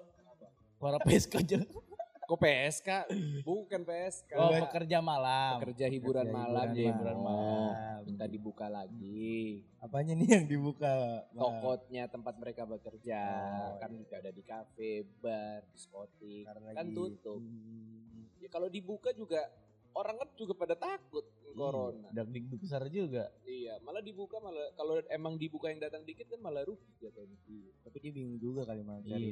[0.79, 1.59] Para PSK aja.
[2.29, 2.89] Kok PSK?
[3.49, 4.31] Bukan PSK.
[4.37, 5.57] Oh, pekerja malam.
[5.57, 6.85] Pekerja hiburan Pekerja malam hiburan ya.
[6.93, 7.97] hiburan Oh, malam.
[8.05, 9.65] Minta dibuka lagi.
[9.81, 11.25] Apanya nih yang dibuka?
[11.33, 13.21] Tokotnya tempat mereka bekerja.
[13.65, 16.45] Oh, kan tidak ada di kafe, bar, diskotik.
[16.45, 17.41] Karena kan lagi- tutup.
[17.41, 18.29] Hmm.
[18.37, 19.49] Ya kalau dibuka juga
[19.91, 22.13] orang kan juga pada takut corona.
[22.13, 23.33] Dak dikduk besar juga.
[23.41, 27.35] Iya, malah dibuka malah kalau emang dibuka yang datang dikit kan malah rugi jatuhnya.
[27.81, 29.01] Tapi dia bingung juga kali Iya.
[29.03, 29.29] cari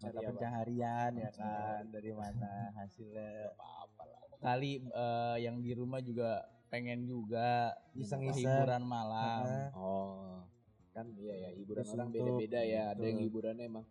[0.00, 0.28] Mata apa?
[0.28, 4.20] pencaharian ya kan dari mana hasilnya Apa-apa lah.
[4.38, 8.44] Kali eh, yang di rumah juga pengen juga Iseng-iseng.
[8.44, 9.42] hiburan malam.
[9.42, 10.44] Nah, Oh,
[10.92, 12.82] kan iya ya hiburan Terus orang untuk- beda-beda ya.
[12.92, 13.84] Ada yang hiburannya emang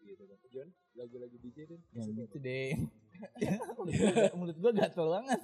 [0.00, 0.38] gitu kan.
[0.48, 1.80] John, lagu-lagu DJ deh.
[1.92, 2.70] Yang gitu deh.
[4.32, 5.40] Menurut gua gatel banget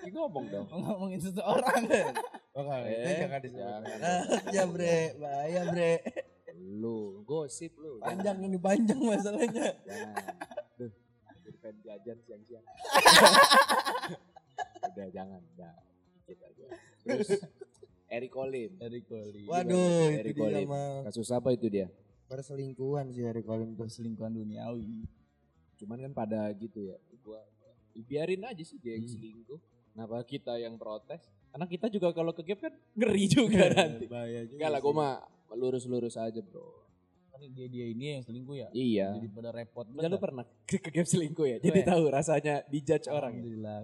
[0.00, 0.66] Ya, ngomong dong.
[0.72, 1.82] ngomongin seseorang.
[2.56, 3.60] oh kalau itu Eh, jangan disebut.
[3.60, 3.98] jangan.
[4.48, 5.92] ya bre, bahaya bre.
[6.58, 8.02] Lu gosip lu.
[8.02, 9.78] Panjang ini panjang masalahnya.
[9.86, 10.14] Jangan.
[10.76, 10.92] Duh,
[11.46, 12.64] jadi pengen jajan siang-siang.
[14.88, 15.74] Udah jangan, udah.
[16.18, 16.66] Dikit aja.
[17.06, 17.30] Terus
[18.08, 18.70] Eric Olim.
[18.78, 19.46] Dari Koli.
[19.46, 20.66] Waduh, Kolim.
[20.66, 21.86] mah Kasus apa itu dia?
[22.28, 23.72] perselingkuhan sih Eric tuh.
[23.74, 25.06] Perselingkuhan duniawi.
[25.80, 26.96] Cuman kan pada gitu ya.
[27.24, 27.40] Gua
[27.96, 29.14] biarin aja sih dia yang Hmm.
[29.16, 29.60] selingkuh.
[29.96, 31.24] Kenapa kita yang protes?
[31.50, 34.06] Karena kita juga kalau ke kan ngeri juga nanti.
[34.06, 34.54] Bahaya juga.
[34.54, 35.14] Enggak lah, gue mah
[35.54, 36.84] lurus-lurus aja bro.
[37.30, 38.68] Kan dia dia ini yang selingkuh ya.
[38.70, 39.08] Iya.
[39.16, 40.20] Jadi pada repot Enggak lu banget.
[40.20, 41.56] pernah ke, ke game selingkuh ya?
[41.62, 43.40] Jadi Gue- tahu rasanya dijudge orang ya?
[43.40, 43.78] Alhamdulillah.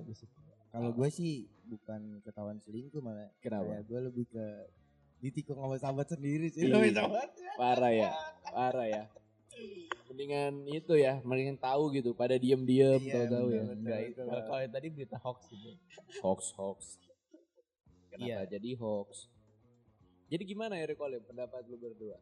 [0.68, 1.32] Kalau gue sih
[1.64, 3.30] bukan ketahuan selingkuh malah.
[3.38, 3.78] Kenapa?
[3.82, 4.46] Gue lebih ke
[5.22, 6.66] ditikung sama sahabat sendiri sih.
[6.66, 6.74] Iya.
[6.76, 7.28] Lebih sahabat.
[7.54, 8.10] Parah ya,
[8.44, 9.04] parah ya.
[10.10, 12.12] Mendingan itu ya, mendingan tahu gitu.
[12.12, 13.62] Pada diem-diem, Iya, tahu-tahu ya.
[13.70, 14.20] Enggak itu.
[14.20, 15.70] Kalau tadi berita hoax gitu.
[16.20, 16.78] Hoax, hoax.
[18.10, 18.38] Kenapa Iya.
[18.46, 19.30] jadi hoax?
[20.34, 22.18] Jadi gimana ya Olim pendapat lu berdua?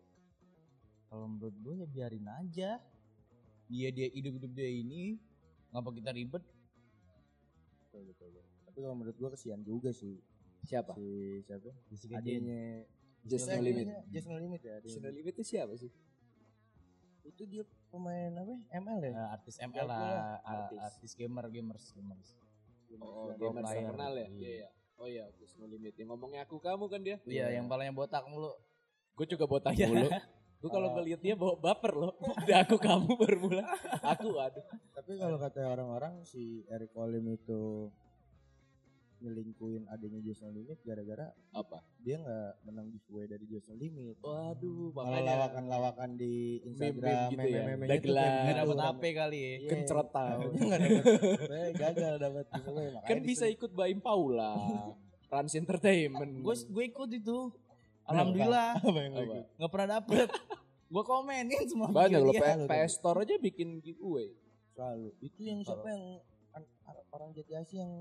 [1.09, 2.77] Kalau menurut gue ya biarin aja.
[3.72, 5.16] Dia dia hidup hidup dia ini.
[5.72, 6.44] Ngapa kita ribet?
[7.88, 8.44] Betul, betul, betul.
[8.68, 10.20] Tapi kalau menurut gue kesian juga sih.
[10.61, 10.92] Siapa?
[11.01, 11.72] Si siapa?
[12.12, 12.20] Adanya.
[12.20, 12.62] Adanya.
[13.25, 13.87] Just No Limit.
[14.12, 14.77] Just No Limit ya.
[14.85, 15.88] Just No Limit itu siapa sih?
[17.25, 18.53] Itu dia pemain apa?
[18.53, 18.77] ya?
[18.77, 19.12] ML ya?
[19.16, 20.81] Nah, artis ML lah, artis.
[20.85, 21.11] artis.
[21.16, 22.37] gamer gamers gamers.
[23.01, 24.29] Oh, Pro gamers terkenal ya?
[24.29, 24.51] Iya.
[24.53, 24.68] Iya.
[25.02, 25.98] Oh iya, Just No Limit.
[25.98, 27.18] Yang ngomongnya aku kamu kan dia?
[27.26, 28.54] Iya, yang palanya botak mulu.
[29.18, 29.90] Gue juga botak Iya.
[29.90, 30.06] mulu.
[30.62, 30.94] Gue kalau Oh.
[30.94, 32.14] ngeliat dia bawa baper loh.
[32.22, 33.66] Udah aku kamu baru mulai.
[33.98, 34.62] Aku aduh.
[34.94, 37.90] Tapi kalau kata orang-orang si Eric Olim itu
[39.22, 41.78] nyelingkuin adanya Just No Limit gara-gara Apa?
[41.98, 44.18] dia nggak menang giveaway dari Just No Limit.
[44.18, 47.62] Waduh, makanya lawakan-lawakan di Instagram, gitu ya.
[47.62, 48.22] meme-meme Udah gitu gelar.
[48.22, 48.90] kayak Nggak gitu, dapat.
[48.90, 49.52] HP kali ya.
[49.54, 50.40] Iya, Kencrot tahu.
[50.72, 52.88] Dapat, gagal dapat giveaway.
[53.02, 54.52] kan bisa ikut Baim Paula.
[55.30, 56.32] Rans Entertainment.
[56.42, 57.38] Gue gue ikut itu.
[58.02, 58.82] Alhamdulillah
[59.56, 60.28] nggak pernah dapet.
[60.92, 61.88] gue komenin semua.
[61.88, 62.35] Banyak lu
[62.66, 64.35] PS Store aja bikin giveaway.
[64.74, 65.14] Selalu.
[65.22, 66.04] Itu yang siapa yang
[67.12, 67.92] orang Jati Asih yang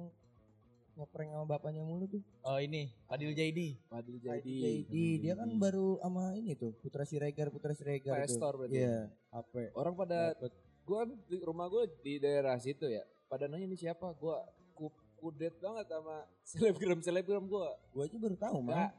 [0.95, 2.21] ngeprank sama bapaknya mulu tuh.
[2.43, 3.79] Oh ini, Fadil Jaidi.
[3.87, 5.05] Padil Jadi, jadi.
[5.21, 8.37] dia kan baru sama ini tuh Putra Siregar, Putra Siregar PS tuh.
[8.37, 8.77] Store berarti.
[8.81, 9.53] Iya, HP.
[9.75, 10.51] Orang pada Dapet.
[10.83, 13.01] gua di rumah gua di daerah situ ya.
[13.31, 14.11] Pada nanya ini siapa?
[14.19, 14.43] Gua
[14.75, 17.71] ku, kudet banget sama selebgram selebgram gua.
[17.95, 18.91] Gua aja baru tahu, mah.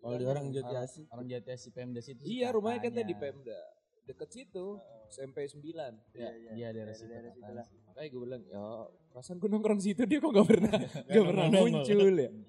[0.00, 1.04] Kalau di orang Jati Orang, Asih.
[1.12, 2.20] orang Jati Asih Pemda situ.
[2.24, 3.16] sih Iya, rumahnya katanya di.
[3.16, 3.60] Pemda.
[4.08, 4.80] Deket situ.
[5.10, 5.60] SMP 9.
[6.14, 6.30] Ya.
[6.56, 7.10] Iya daerah situ.
[7.10, 7.76] daerah situ.
[7.84, 8.64] Makanya gue bilang, ya
[9.10, 10.70] perasaan gue nongkrong situ dia kok gak pernah
[11.10, 12.30] gak pernah muncul ya.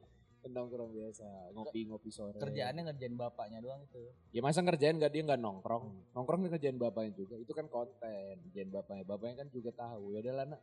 [0.41, 2.35] Nongkrong biasa, ngopi-ngopi sore.
[2.41, 4.09] Kerjaannya ngerjain bapaknya doang itu.
[4.33, 6.11] Ya masa ngerjain gak dia gak nongkrong.
[6.17, 7.37] Nongkrong dia ngerjain bapaknya juga.
[7.37, 9.05] Itu kan konten, ngerjain bapaknya.
[9.05, 10.17] Bapaknya kan juga tahu.
[10.17, 10.61] Ya udah lah nak.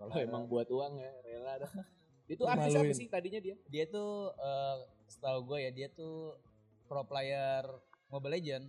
[0.00, 0.24] Kalau Ada.
[0.24, 1.72] emang buat uang ya rela dah.
[2.32, 3.56] Itu artis apa sih tadinya dia?
[3.68, 6.34] Dia tuh eh, setahu gue ya dia tuh
[6.88, 7.62] pro player
[8.08, 8.64] Mobile Legend.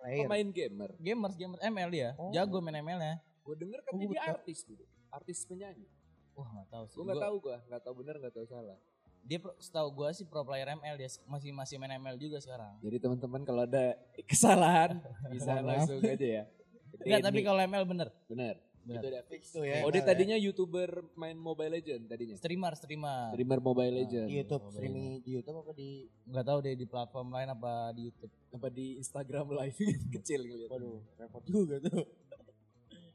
[0.00, 0.26] Player.
[0.26, 0.90] Pemain gamer.
[0.98, 2.08] Gamers, gamers ML dia.
[2.16, 2.32] Oh.
[2.32, 3.20] Jago main ML-nya.
[3.44, 4.32] Gue denger kan Oh, dia betul.
[4.32, 4.84] artis dulu.
[5.12, 5.84] Artis penyanyi.
[6.32, 6.96] Wah, enggak tahu sih.
[6.96, 8.78] Gue gak Gua- tahu gue, gak tahu bener gak tahu salah.
[9.22, 12.74] Dia pro- setahu gua sih pro player ML dia masih masih main ML juga sekarang.
[12.80, 13.94] Jadi teman-teman kalau ada
[14.30, 14.98] kesalahan
[15.30, 16.44] bisa langsung aja ya.
[17.06, 18.08] Enggak, tapi kalau ML bener.
[18.26, 18.58] bener.
[18.82, 18.98] Bener.
[18.98, 19.86] Itu udah Fix tuh ya.
[19.86, 22.34] Oh dia tadinya youtuber main Mobile Legend tadinya.
[22.34, 23.30] Streamer, streamer.
[23.30, 23.98] Streamer Mobile ya.
[24.02, 24.26] Legend.
[24.26, 25.88] di YouTube, Mobile streaming di YouTube apa di
[26.26, 28.32] Enggak tahu deh di platform lain apa di YouTube.
[28.50, 29.78] Apa di Instagram live
[30.10, 30.66] kecil ngeliat.
[30.66, 32.02] Waduh, repot juga tuh.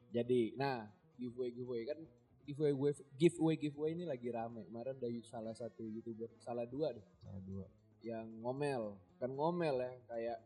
[0.08, 2.00] Jadi, nah giveaway giveaway kan
[2.44, 2.74] giveaway
[3.14, 4.64] giveaway giveaway ini lagi rame.
[4.64, 7.66] Kemarin ada salah satu youtuber, salah dua deh, Salah dua.
[8.00, 10.38] yang ngomel, kan ngomel ya kayak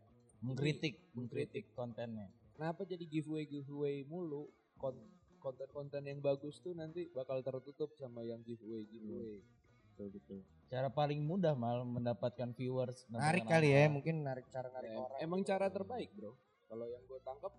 [0.42, 2.26] Mengkritik, mengkritik kontennya.
[2.52, 4.98] kenapa jadi giveaway giveaway mulu Kon-
[5.38, 9.38] konten-konten yang bagus tuh nanti bakal tertutup sama yang giveaway giveaway.
[9.86, 10.40] Betul betul.
[10.66, 13.06] Cara paling mudah mal mendapatkan viewers.
[13.06, 15.18] Narik kali ya, mungkin narik cara narik Ya, orang.
[15.20, 16.34] emang cara terbaik bro.
[16.66, 17.52] Kalau yang gue tangkap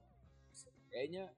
[0.89, 1.31] kayaknya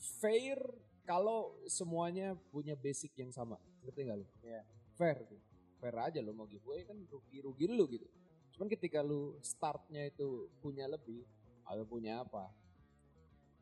[0.00, 0.56] fair
[1.04, 3.60] kalau semuanya punya basic yang sama.
[3.84, 4.26] Ngerti gak lu?
[4.40, 4.62] Iya.
[4.96, 5.40] Fair tuh.
[5.76, 8.04] Fair aja lo mau giveaway kan rugi-rugi lu gitu.
[8.52, 11.24] Cuman ketika lu startnya itu punya lebih
[11.64, 12.50] atau punya apa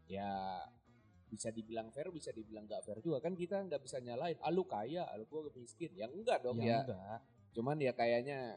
[0.09, 0.65] ya
[1.29, 4.65] bisa dibilang fair bisa dibilang gak fair juga kan kita nggak bisa nyalain ah lu
[4.65, 7.19] kaya ah lu gua miskin ya enggak dong Ya, ya enggak.
[7.53, 8.57] cuman ya kayaknya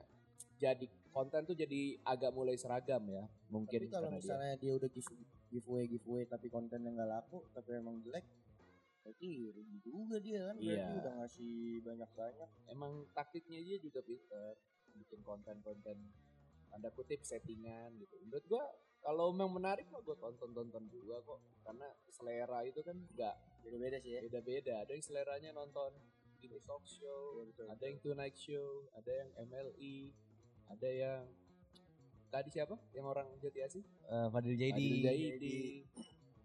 [0.55, 4.23] jadi konten tuh jadi agak mulai seragam ya mungkin Tapi kalau karena dia.
[4.23, 4.71] misalnya dia.
[4.71, 5.11] udah give,
[5.51, 8.23] giveaway giveaway tapi kontennya nggak laku tapi emang jelek
[9.01, 10.99] berarti rugi juga dia kan berarti Iya.
[11.01, 12.49] udah ngasih banyak-banyak.
[12.69, 14.53] Emang taktiknya dia juga pinter
[14.93, 15.97] bikin konten-konten
[16.69, 18.15] tanda kutip settingan gitu.
[18.21, 18.63] Menurut gua
[19.01, 23.35] kalau memang menarik mah gua tonton-tonton juga kok karena selera itu kan enggak
[23.65, 24.21] beda-beda sih ya.
[24.21, 24.73] beda-beda.
[24.85, 25.91] Ada yang seleranya nonton
[26.41, 30.13] ini talk show ada yang tonight show ada yang MLE
[30.69, 31.21] ada yang
[32.31, 32.75] tadi siapa?
[32.91, 33.83] Yang orang Jati Asih?
[34.07, 34.87] Eh, Fadil Jaidi.
[34.87, 35.57] Fadil Jaidi.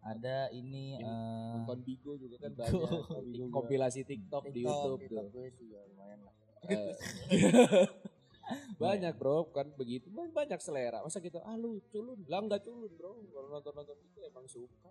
[0.02, 2.62] Ada ini eh, nonton Bigo juga kan Bigo.
[2.78, 2.90] banyak.
[3.26, 3.54] Bigo juga.
[3.54, 4.98] kompilasi TikTok, di YouTube tuh.
[5.00, 6.34] TikTok gue juga lumayan lah.
[6.66, 6.94] Eh,
[8.82, 9.50] banyak bro.
[9.50, 10.06] Kan begitu.
[10.10, 11.02] Ba- banyak selera.
[11.02, 12.22] Masa kita ah lu culun.
[12.26, 13.18] Lah nggak culun bro.
[13.24, 14.90] Kalau nonton nonton itu emang suka.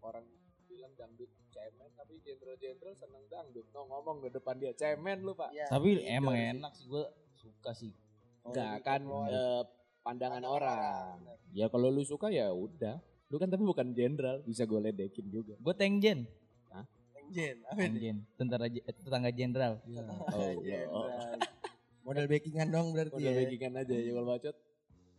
[0.00, 0.24] Orang
[0.68, 3.64] bilang dangdut cemen tapi jenderal-jenderal seneng dangdut.
[3.72, 5.48] No ngomong di depan dia cemen lu pak.
[5.50, 6.52] Iya, tapi gitu emang sih.
[6.52, 7.92] enak sih gue suka sih.
[8.44, 8.84] Oh, Enggak gitu.
[8.84, 9.62] kan Oh, eh,
[10.08, 11.20] pandangan orang.
[11.52, 12.96] Ya kalau lu suka ya udah.
[13.28, 15.52] Lu kan tapi bukan jenderal, bisa gue ledekin juga.
[15.60, 16.24] Gue Tengjen.
[17.28, 17.92] Jen, apa itu?
[17.92, 18.16] Tengjen.
[18.40, 19.84] Tentara je- eh, tetangga jenderal.
[20.32, 21.04] Oh, Jen, oh.
[21.04, 21.44] right.
[22.00, 23.38] Model backingan dong berarti Udah ya.
[23.44, 24.56] backingan aja ya kalau bacot.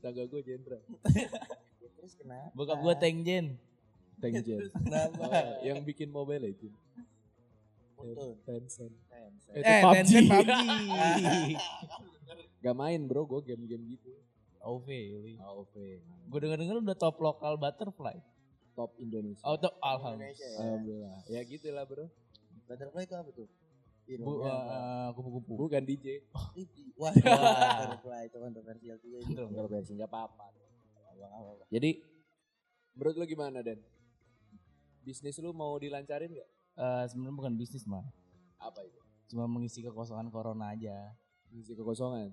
[0.01, 0.81] Tangga gue jenderal.
[0.81, 1.29] Ya,
[2.01, 2.49] Terus kenapa?
[2.57, 3.45] Bokap gue Tengjen.
[4.17, 4.73] Tengjen.
[4.73, 5.21] Kenapa?
[5.21, 6.73] Oh, yang bikin Mobile Legend.
[7.93, 8.41] Betul.
[8.41, 8.95] Tencent.
[9.05, 9.53] Tencent.
[9.53, 9.93] Eh, Eh, PUBG.
[9.93, 10.51] Tencent PUBG.
[12.65, 14.17] Gak main bro, gue game-game gitu.
[14.63, 14.87] OV.
[15.39, 15.75] AOV.
[16.29, 18.17] Gue denger-denger udah top lokal butterfly.
[18.75, 19.43] Top Indonesia.
[19.43, 20.31] Oh, top alhamdulillah.
[20.31, 20.57] Indonesia ya.
[20.59, 21.17] Alhamdulillah.
[21.27, 22.05] Ya gitulah bro.
[22.67, 23.47] Butterfly itu apa tuh?
[24.09, 25.53] Bu, eh, kupu-kupu.
[25.69, 26.25] Bukan DJ.
[26.57, 26.67] Ih,
[26.99, 27.77] Wah, Wah.
[27.85, 30.47] butterfly itu kontroversial juga versi nggak apa-apa.
[31.69, 31.99] Jadi
[32.95, 33.79] menurut lu gimana Den?
[35.03, 36.49] Bisnis lu mau dilancarin gak?
[36.79, 38.03] Eh, sebenarnya bukan bisnis mah.
[38.59, 38.99] Apa itu?
[39.29, 41.13] Cuma mengisi kekosongan corona aja.
[41.49, 42.29] Ngisi kekosongan.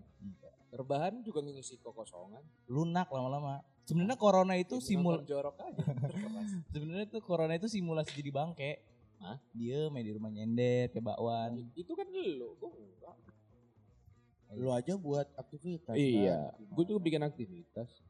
[0.68, 2.42] Terbahan juga ngisi kekosongan.
[2.68, 3.64] Lunak lama-lama.
[3.86, 5.82] Sebenarnya corona itu simul jorok aja.
[6.74, 8.82] sebenarnya tuh corona itu simulasi jadi bangke.
[9.22, 9.38] Hah?
[9.54, 11.56] Dia main di rumah nyendet ke bakwan.
[11.72, 13.16] itu kan lu, gua enggak.
[14.58, 15.94] Lu aja buat aktivitas.
[15.94, 16.74] Iya, kan?
[16.76, 18.02] gue juga bikin aktivitas.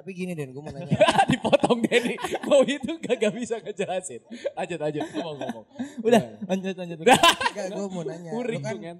[0.00, 0.96] Tapi gini Den, gue mau nanya.
[1.30, 2.16] Dipotong Denny.
[2.48, 4.24] Mau itu gak bisa ngejelasin.
[4.56, 5.00] Lanjut aja.
[5.12, 5.66] Ngomong ngomong.
[6.00, 6.96] Udah, lanjut lanjut.
[7.04, 8.30] Enggak, gue mau nanya.
[8.32, 8.96] Kuring kan.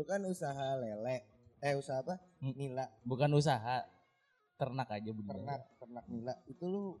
[0.00, 1.28] Lu kan usaha lele.
[1.60, 2.16] Eh, usaha apa?
[2.40, 2.56] Hmm.
[2.56, 3.84] Nila, Bukan usaha.
[4.56, 5.36] Ternak aja budidaya.
[5.36, 6.32] ternak, ternak nila.
[6.48, 6.96] Itu lu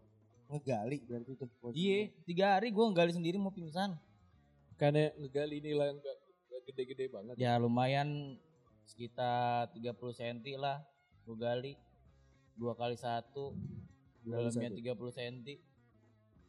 [0.52, 1.48] ngegali berarti tuh.
[1.64, 1.80] posisinya.
[1.80, 3.96] Iya, tiga hari gue gali sendiri mau pingsan.
[4.76, 7.34] Karena ngegali ini lah enggak enggak gede-gede banget.
[7.40, 8.36] Ya lumayan
[8.84, 10.84] sekitar 30 cm lah
[11.24, 11.72] gue gali.
[12.52, 13.56] Dua kali satu,
[14.20, 14.76] dalamnya satu.
[14.76, 15.36] 30 cm.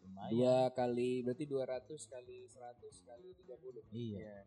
[0.04, 0.32] Lumayan.
[0.36, 3.88] Dua kali berarti 200 kali 100 kali 30.
[3.96, 4.44] Iya.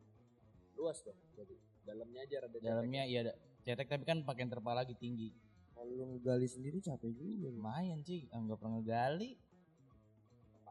[0.74, 1.18] Luas dong.
[1.38, 2.66] Jadi dalamnya aja rada cetek.
[2.68, 3.32] Dalamnya iya ada
[3.64, 5.30] cetek tapi kan pakai terpal lagi tinggi.
[5.74, 7.48] Kalau lu ngegali sendiri capek juga.
[7.48, 7.50] lu.
[7.54, 9.32] Lumayan sih, anggap pernah ngegali.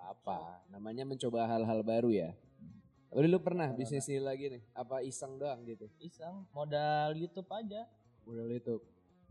[0.03, 2.35] apa namanya mencoba hal-hal baru ya
[3.07, 3.79] Udah lu pernah Corona.
[3.79, 7.87] bisnis ini lagi nih apa iseng doang gitu Iseng, modal YouTube aja.
[8.27, 8.83] udah itu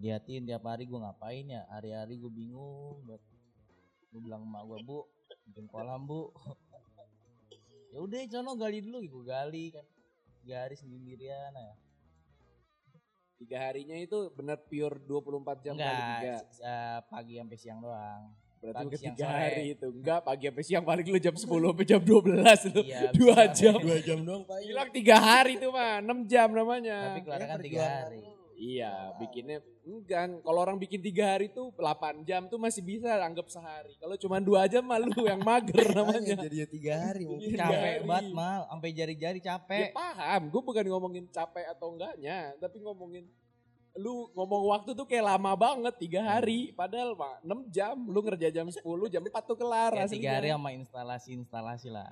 [0.03, 1.63] Liatin tiap hari gue ngapain ya.
[1.71, 2.99] Hari-hari gue bingung.
[3.07, 3.23] buat
[4.11, 4.99] Gue bilang emak gue, bu,
[5.47, 6.35] bikin kolam bu.
[7.95, 8.99] ya udah, cono gali dulu.
[9.07, 9.87] Gue gali kan.
[10.43, 11.73] Tiga hari sendirian ya.
[13.35, 15.27] tiga harinya itu benar pure 24
[15.61, 18.23] jam kali Enggak, tiga s- eh, pagi sampai siang doang.
[18.57, 19.35] Berarti Pagi, tiga sore.
[19.37, 19.87] hari itu.
[19.93, 22.81] Enggak, pagi sampai siang paling lu jam 10 sampai jam 12 lu.
[22.81, 23.75] Iya, Dua jam.
[23.77, 24.59] Dua jam doang Pak.
[24.63, 26.97] Bilang tiga hari itu mah, 6 jam namanya.
[27.09, 28.19] Tapi keluar kan tiga hari.
[28.63, 30.39] Iya, bikinnya enggak.
[30.47, 33.99] Kalau orang bikin tiga hari tuh 8 jam tuh masih bisa anggap sehari.
[33.99, 36.39] Kalau cuma dua jam malu yang mager namanya.
[36.39, 37.59] Makanya Jadi tiga hari mungkin.
[37.59, 39.91] Tiga Capek banget mal, sampai jari-jari Ya capek.
[39.91, 43.27] paham, gue bukan ngomongin capek atau enggaknya, tapi ngomongin
[43.93, 48.49] lu ngomong waktu tuh kayak lama banget tiga hari padahal mah 6 jam lu ngerja
[48.49, 48.81] jam 10
[49.13, 52.09] jam 4 tuh kelar Ya, tiga hari sama instalasi-instalasi lah.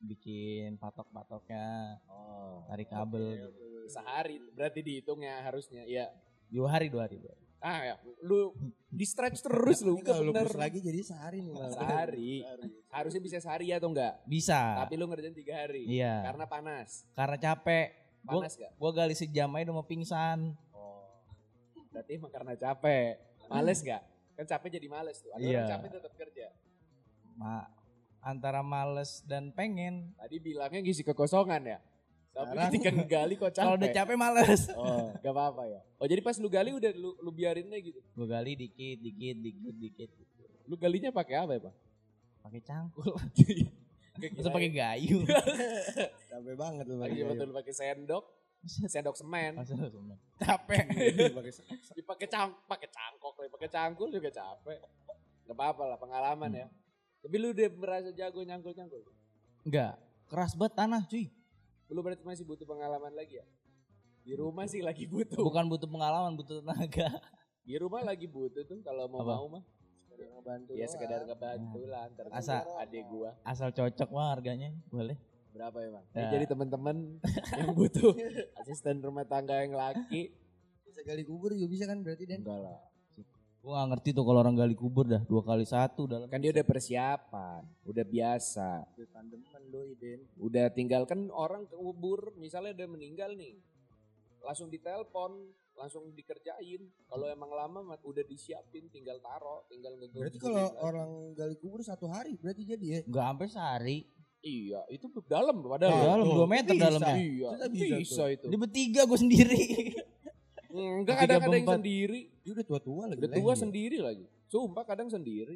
[0.00, 3.52] Bikin patok-patoknya, oh, tarik kabel.
[3.84, 6.08] sehari berarti dihitungnya harusnya ya
[6.46, 7.18] Dua hari, dua hari.
[7.18, 7.44] Dua hari.
[7.60, 8.56] ah ya lu
[8.88, 11.68] di stretch terus lu kalau lu push lagi jadi sehari nih Mal.
[11.68, 12.40] sehari
[12.88, 14.80] harusnya bisa sehari ya atau enggak Bisa.
[14.80, 16.24] tapi lu ngerjain tiga hari Iya.
[16.24, 17.88] karena panas Karena capek.
[18.22, 20.56] Gua, panas gak gua gali sejam aja udah mau pingsan.
[20.72, 21.20] oh
[21.90, 25.64] berarti emang karena capek males gak kan capek jadi males tuh ada orang Iya.
[25.68, 26.46] capek tetap kerja
[27.36, 27.68] Ma
[28.20, 30.12] antara males dan pengen.
[30.16, 31.78] Tadi bilangnya ngisi kekosongan ya.
[32.30, 33.64] Tapi Sekarang- ketika ngegali kok capek.
[33.66, 34.60] Kalau udah capek males.
[34.78, 35.80] Oh, gak apa-apa ya.
[35.98, 37.98] Oh, jadi pas lu gali udah lu, lu biarin aja gitu.
[38.14, 40.10] Gua gali dikit, dikit, dikit, dikit.
[40.70, 41.74] Lu galinya pakai apa ya, Pak?
[42.46, 43.12] Pakai cangkul.
[44.20, 45.24] Kayak Terus pakai gayu.
[46.30, 48.24] Capek banget lu lagi pakai betul pakai sendok,
[48.92, 49.56] sendok semen.
[49.56, 50.16] Masa semua.
[50.36, 50.84] Capek.
[51.32, 51.52] Pakai
[51.96, 54.78] Dipakai cang, pakai cangkok, lagi pakai cangkul juga capek.
[55.48, 56.66] Gak apa-apa lah pengalaman ya.
[57.20, 59.04] Tapi lu udah merasa jago nyangkul-nyangkul.
[59.62, 60.00] Enggak.
[60.26, 61.28] Keras banget tanah cuy.
[61.90, 63.46] Lu berarti masih butuh pengalaman lagi ya?
[64.20, 65.42] Di rumah sih lagi butuh.
[65.42, 67.08] Bukan butuh pengalaman, butuh tenaga.
[67.60, 69.34] Di rumah lagi butuh tuh kalau mau Apa?
[69.36, 69.64] mau mah.
[70.20, 70.76] ngebantu.
[70.76, 73.32] Ya sekedar ngebantu lah antar Asa- adik gua.
[73.40, 74.68] Asal cocok mah harganya.
[74.88, 75.16] Boleh.
[75.50, 76.04] Berapa emang?
[76.12, 76.28] Ya.
[76.30, 77.18] Jadi teman-teman
[77.58, 78.12] yang butuh
[78.60, 80.30] asisten rumah tangga yang laki
[80.86, 82.42] Bisa gali kubur juga bisa kan berarti Den?
[82.44, 82.78] enggak lah.
[83.60, 86.32] Gua gak ngerti tuh kalau orang gali kubur dah dua kali satu dalam.
[86.32, 88.88] Kan dia udah persiapan, udah biasa.
[88.96, 90.24] Udah tandeman doi Den.
[90.40, 93.60] Udah tinggal kan orang ke kubur misalnya udah meninggal nih.
[94.40, 96.88] Langsung ditelepon, langsung dikerjain.
[97.04, 101.84] Kalau emang lama mah udah disiapin, tinggal taro, tinggal ngegebukin Berarti kalau orang gali kubur
[101.84, 102.98] satu hari berarti jadi ya?
[103.04, 103.98] Enggak sampai sehari.
[104.40, 105.92] Iya, itu dalam padahal.
[105.92, 106.32] Nah, Dalam.
[106.32, 106.84] 2 meter Bisa.
[106.88, 107.12] dalamnya.
[107.20, 108.46] Iya, bisa bisa, itu.
[108.48, 109.62] Dia bertiga gue sendiri.
[110.70, 112.20] Enggak kadang ada yang sendiri.
[112.50, 113.22] Dia udah tua-tua lagi.
[113.22, 114.26] Udah tua sendiri lagi.
[114.50, 115.54] Sumpah kadang sendiri.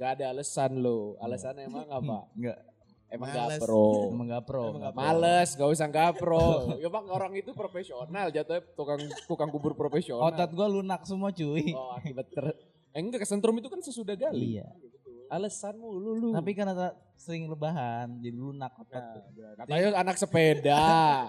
[0.00, 1.20] Gak ada alasan lo.
[1.20, 2.24] Alasannya emang apa?
[2.32, 2.58] Enggak.
[3.12, 3.60] Emang Males.
[3.60, 3.88] gak pro.
[4.16, 4.64] Emang gak pro.
[4.72, 4.96] Emang pro.
[4.96, 6.48] Males, gak usah gak pro.
[6.80, 10.24] ya bang orang itu profesional jatuhnya tukang tukang kubur profesional.
[10.24, 11.76] Otot gue lunak semua cuy.
[11.76, 12.44] Oh akibat ter...
[12.96, 14.56] Eh enggak kesentrum itu kan sesudah gali.
[14.56, 14.72] Iya.
[15.28, 16.28] Alasan mulu lu.
[16.32, 19.04] Tapi karena sering rebahan jadi lunak otot.
[19.04, 20.80] Nah, katanya anak sepeda.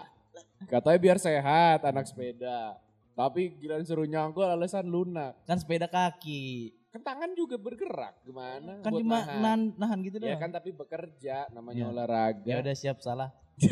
[0.71, 2.77] Katanya biar sehat anak sepeda.
[3.17, 5.33] Tapi gila suruh nyangkul alasan lunak.
[5.43, 6.69] Kan sepeda kaki.
[6.93, 8.77] Kan tangan juga bergerak gimana?
[8.79, 9.41] Kan buat cuma nahan.
[9.41, 10.39] nahan, nahan gitu Ya doang.
[10.39, 11.89] kan tapi bekerja namanya Ya.
[11.89, 12.45] olahraga.
[12.45, 13.33] Ya udah siap salah.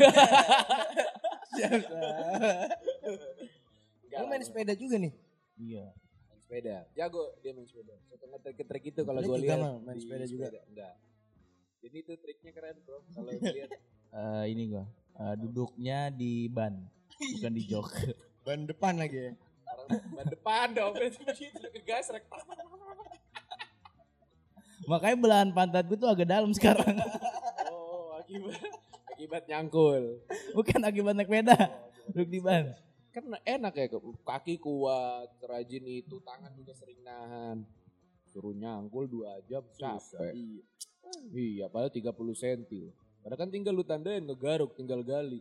[4.02, 5.12] Enggak Lu lah, main sepeda juga nih?
[5.56, 5.86] Iya.
[6.26, 6.76] main sepeda.
[6.92, 7.94] Jago dia main sepeda.
[8.04, 9.58] Suka ngetrik-ngetrik itu kalau Lu gue lihat.
[9.80, 10.46] Main di sepeda juga?
[10.66, 10.94] Enggak.
[11.80, 12.98] Jadi itu triknya keren bro.
[13.06, 13.70] Kalau lihat
[14.16, 16.72] Eh, ini gua eh, duduknya di ban
[17.36, 17.88] bukan di jok.
[18.46, 19.32] Ban depan lagi ya?
[20.14, 20.94] ban depan dong.
[20.94, 22.22] Berarti begitu ke gas rek.
[24.86, 26.94] Makanya belahan pantat gue tuh agak dalam sekarang.
[27.74, 28.62] Oh akibat
[29.18, 30.22] akibat nyangkul.
[30.54, 31.58] Bukan akibat naik sepeda.
[32.14, 32.70] Duduk di ban.
[33.10, 33.86] Kan enak ya
[34.22, 37.66] kaki kuat, rajin itu, tangan juga sering nahan.
[38.30, 40.36] Suruh nyangkul dua jam capek.
[40.36, 40.62] Iya.
[41.32, 42.92] Iya, padahal 30 cm.
[43.22, 45.40] Padahal kan tinggal lu tandain ngegaruk, tinggal gali.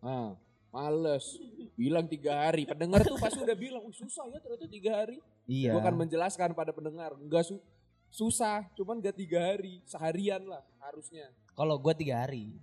[0.00, 0.34] Ah,
[0.74, 1.38] males.
[1.78, 2.66] Bilang tiga hari.
[2.66, 5.22] Pendengar tuh pasti udah bilang, susah ya ternyata tiga hari.
[5.46, 5.70] Iya.
[5.70, 7.62] Gua akan menjelaskan pada pendengar, enggak su
[8.10, 11.30] susah, cuman gak tiga hari, seharian lah harusnya.
[11.54, 12.54] Kalau gua tiga hari.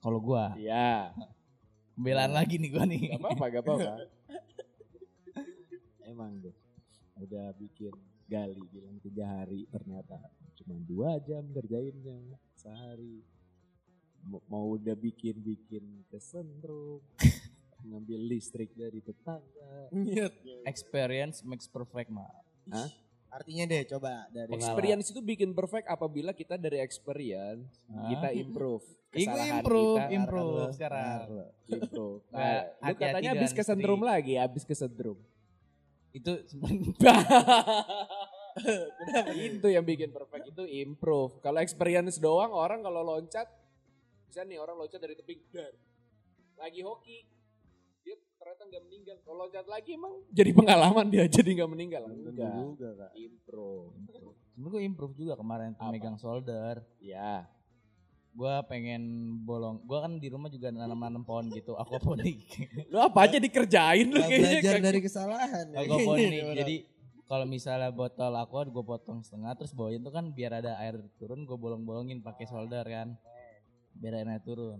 [0.00, 1.12] Kalau gua Iya,
[1.96, 3.12] belaan lagi nih gua nih.
[3.12, 3.92] gak apa-apa, gak apa-apa.
[6.04, 6.52] Emang deh,
[7.16, 7.92] udah bikin
[8.28, 10.20] gali bilang tiga hari, ternyata
[10.60, 13.24] cuma dua jam kerjainnya sehari.
[14.20, 17.00] Mau- udah bikin-bikin kesentrum,
[17.82, 19.90] ngambil listrik dari tetangga.
[19.90, 20.32] Nyet.
[20.64, 22.28] Experience makes perfect mah.
[22.68, 22.88] Hah?
[23.30, 24.74] Artinya deh coba dari Pengalaman.
[24.74, 28.10] Experience itu bikin perfect apabila kita dari experience Hah?
[28.10, 28.82] kita improve.
[29.10, 31.18] Iku Kesalahan improve, kita, improve sekarang.
[31.70, 32.20] improve.
[32.30, 34.10] Nggak, Nah, lu hati-hati katanya dengan habis kesentrum istri.
[34.10, 35.18] lagi, habis kesentrum.
[36.10, 36.90] Itu sebenarnya
[39.46, 41.38] itu yang bikin perfect itu improve.
[41.38, 43.46] Kalau experience doang orang kalau loncat
[44.26, 45.70] bisa nih orang loncat dari tebing dar.
[46.58, 47.18] Lagi hoki
[48.40, 49.16] ternyata nggak meninggal.
[49.20, 52.02] Kalau loncat lagi emang jadi pengalaman dia jadi nggak meninggal.
[52.08, 52.52] Enggak.
[52.56, 53.10] juga kak.
[53.14, 53.92] Impro.
[54.50, 55.92] Sebenernya gue improve juga kemarin tuh Apa?
[55.92, 56.80] megang solder.
[56.98, 57.44] Ya.
[58.30, 59.02] Gue pengen
[59.42, 59.82] bolong.
[59.82, 62.38] Gue kan di rumah juga nanam-nanam pohon gitu, aquaponik.
[62.92, 64.48] Lu apa aja dikerjain lu Nggak kayaknya.
[64.54, 65.64] belajar dari kesalahan.
[65.66, 65.76] ya.
[65.82, 66.30] aquaponik.
[66.40, 66.56] Orang.
[66.56, 66.76] Jadi
[67.24, 71.42] kalau misalnya botol aqua gue potong setengah terus bawain tuh kan biar ada air turun
[71.42, 73.18] gue bolong-bolongin pakai solder kan.
[73.92, 74.78] Biar airnya turun.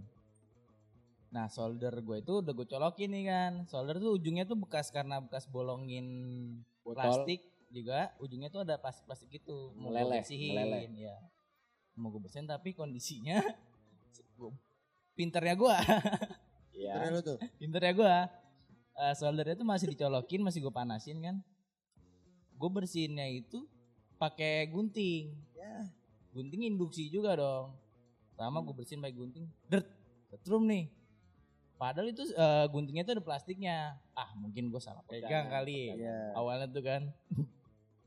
[1.30, 3.52] Nah solder gue itu udah gue colokin nih kan.
[3.64, 6.06] Solder tuh ujungnya tuh bekas karena bekas bolongin
[6.80, 6.96] Botol.
[6.96, 10.90] plastik juga ujungnya tuh ada plastik-plastik gitu mau gue Meleleh, bersihin meleleh.
[10.98, 11.14] ya
[11.94, 13.38] mau gue bersihin tapi kondisinya
[15.14, 15.76] pinternya gue
[16.72, 16.96] Ya.
[16.96, 17.36] Keren lu tuh.
[17.60, 18.14] pinternya gue
[18.96, 21.36] uh, soldernya tuh masih dicolokin masih gue panasin kan
[22.52, 23.68] gue bersihinnya itu
[24.16, 25.86] pakai gunting Ya.
[26.32, 27.76] gunting induksi juga dong
[28.32, 29.86] sama gue bersihin pakai gunting dert
[30.26, 30.88] setrum nih
[31.80, 36.36] padahal itu uh, guntingnya itu ada plastiknya ah mungkin gue salah pegang Pegangan, kali Iya.
[36.36, 37.02] awalnya tuh kan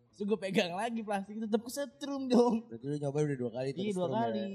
[0.07, 3.89] terus gue pegang lagi plastik tetap kesetrum dong Berarti lu nyoba udah dua kali iya
[3.89, 4.21] dua terus ya.
[4.21, 4.45] kali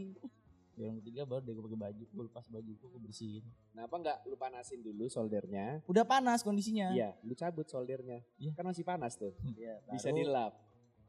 [0.78, 4.36] yang ketiga baru deh gue pakai baju gue lepas baju gue bersihin Kenapa nggak lu
[4.36, 5.82] panasin dulu soldernya?
[5.84, 8.22] udah panas kondisinya Iya, lu cabut soldernya.
[8.36, 8.54] Iya.
[8.54, 9.34] Kan masih panas tuh.
[9.48, 10.54] Iya, Bisa dilap.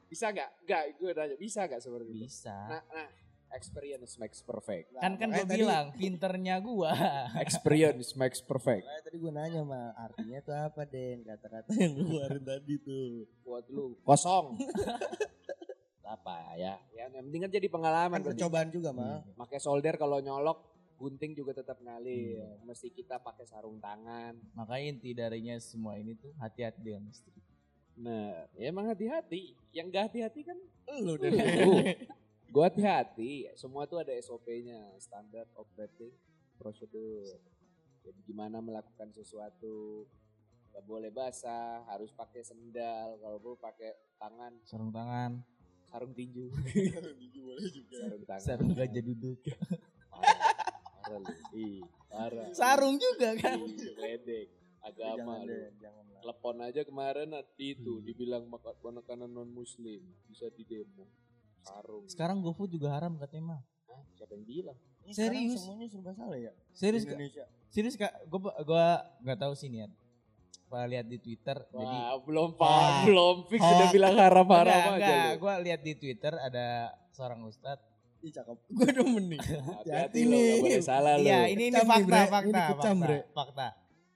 [0.06, 0.50] Bisa nggak?
[0.66, 1.36] Nggak, gue nanya.
[1.36, 2.26] Bisa nggak seperti itu?
[2.26, 3.10] bisa Nah, nah,
[3.52, 4.94] experience makes perfect.
[4.94, 6.92] Nah, kan kan gue tadi- bilang pinternya gue
[7.46, 8.86] Experience makes perfect.
[8.86, 13.26] Makanya tadi gue nanya mah artinya tuh apa Den kata-kata yang lu keluarin tadi tuh.
[13.42, 14.56] Buat lu kosong.
[16.10, 16.74] apa ya?
[16.90, 18.18] Ya yang penting kan jadi pengalaman.
[18.18, 19.22] Kan percobaan juga mah.
[19.38, 20.66] Pakai solder kalau nyolok
[20.98, 22.44] gunting juga tetap ngalir.
[22.66, 24.36] Mesti kita pakai sarung tangan.
[24.52, 27.32] makanya inti darinya semua ini tuh hati-hati dengan istri
[28.00, 29.60] Nah, ya emang hati-hati.
[29.76, 30.58] Yang gak hati-hati kan
[31.04, 31.28] Lu lu.
[32.50, 33.46] Gue hati-hati.
[33.54, 36.14] Semua tuh ada SOP-nya, standard operating
[36.58, 37.38] procedure.
[38.02, 40.10] Jadi gimana melakukan sesuatu.
[40.74, 43.18] Gak boleh basah, harus pakai sendal.
[43.22, 45.42] Kalau perlu pakai tangan, sarung tangan
[45.90, 46.54] sarung tinju.
[47.42, 47.98] boleh juga.
[47.98, 48.46] sarung tangan.
[48.46, 49.42] sarung gajah duduk
[50.14, 50.54] Parah,
[51.02, 51.34] parah lu.
[51.58, 52.50] Ih, parah.
[52.54, 54.48] sarung juga kan Ih, ledek.
[54.80, 55.60] Agama Jangan lu.
[55.82, 56.04] Jangan.
[56.20, 60.68] Telepon aja kemarin itu dibilang makan makanan non muslim bisa di
[61.62, 65.60] sarung sekarang GoFood juga haram katanya mah Hah, siapa yang bilang Ini Serius?
[65.60, 66.52] semuanya serba salah ya?
[66.72, 67.16] serius Di Kak?
[67.16, 67.46] Indonesia.
[67.68, 68.86] serius kak gue gua
[69.20, 69.90] nggak tahu sih niat
[70.66, 72.62] Pak lihat di Twitter jadi Wah, belum Wah.
[72.62, 73.70] pak belum fix Oh.
[73.72, 75.34] udah bilang haram haram enggak, aja enggak.
[75.36, 76.68] gue lihat di Twitter ada
[77.10, 77.86] seorang ustadz
[78.20, 78.58] Ih cakep.
[78.76, 79.40] Gue demen nih.
[79.40, 82.20] hati-hati lo gak boleh salah lo iya ini ini fakta Bre.
[82.28, 83.18] fakta Ini kecam, fakta, Bre.
[83.32, 83.68] fakta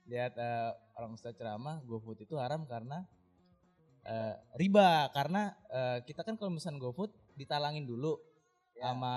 [0.04, 3.00] lihat eh, orang ustadz ceramah GoFood itu haram karena
[4.04, 8.18] eh, riba karena eh, kita kan kalau misalnya GoFood ditalangin dulu
[8.74, 8.90] Ya.
[8.90, 9.14] sama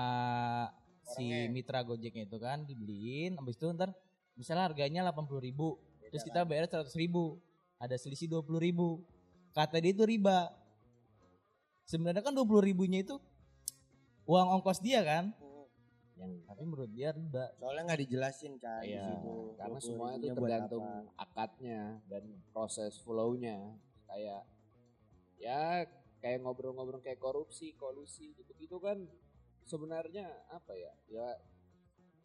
[1.01, 1.49] si Orangnya.
[1.49, 3.89] mitra Gojeknya itu kan dibeliin habis itu ntar
[4.33, 7.41] misalnya harganya 80.000 ribu terus kita bayar 100.000 ribu
[7.77, 9.01] ada selisih 20.000 ribu
[9.51, 10.53] kata dia itu riba
[11.85, 13.17] sebenarnya kan 20 ribunya itu
[14.25, 15.33] uang ongkos dia kan
[16.13, 19.53] yang tapi menurut dia riba Soalnya nggak dijelasin kan di Iya, situ.
[19.55, 23.73] karena 20 semua itu tergantung akadnya dan proses flow-nya.
[24.05, 24.41] Kayak
[25.37, 25.85] ya
[26.19, 29.01] kayak ngobrol-ngobrol kayak korupsi, kolusi gitu-gitu kan
[29.67, 30.93] sebenarnya apa ya?
[31.07, 31.27] Ya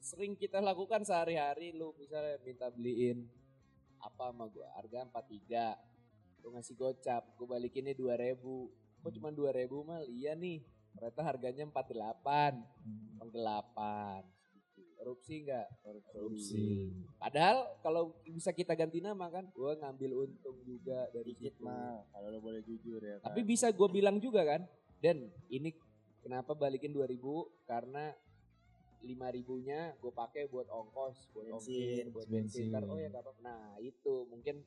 [0.03, 3.31] sering kita lakukan sehari-hari lu misalnya minta beliin
[4.03, 8.43] apa sama gua harga 43 lu ngasih gocap gua balikinnya 2000
[9.03, 10.03] kok cuma 2000 mah?
[10.07, 14.23] Iya nih ternyata harganya 48 penggelapan
[15.03, 16.95] korupsi enggak korupsi.
[17.19, 21.67] Padahal kalau bisa kita ganti nama kan gua ngambil untung juga dari Dikit situ.
[21.67, 23.19] mah kalau lo boleh jujur ya.
[23.19, 23.51] tapi kan.
[23.51, 24.63] bisa gue bilang juga kan
[25.03, 25.75] dan ini
[26.23, 27.19] kenapa balikin 2000
[27.67, 28.15] karena
[29.03, 32.87] lima ribunya gue pakai buat ongkos buat Bensin, ongkir buat bensin, bensin.
[32.87, 34.63] Oh ya gak apa nah itu mungkin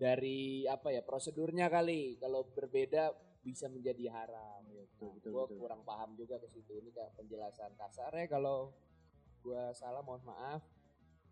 [0.00, 2.16] dari apa ya prosedurnya kali.
[2.16, 3.12] Kalau berbeda
[3.44, 4.64] bisa menjadi haram.
[4.64, 6.80] Betul, betul, gue kurang paham juga ke situ.
[6.80, 8.72] Ini kayak penjelasan kasar ya kalau
[9.40, 10.62] gue salah mohon maaf.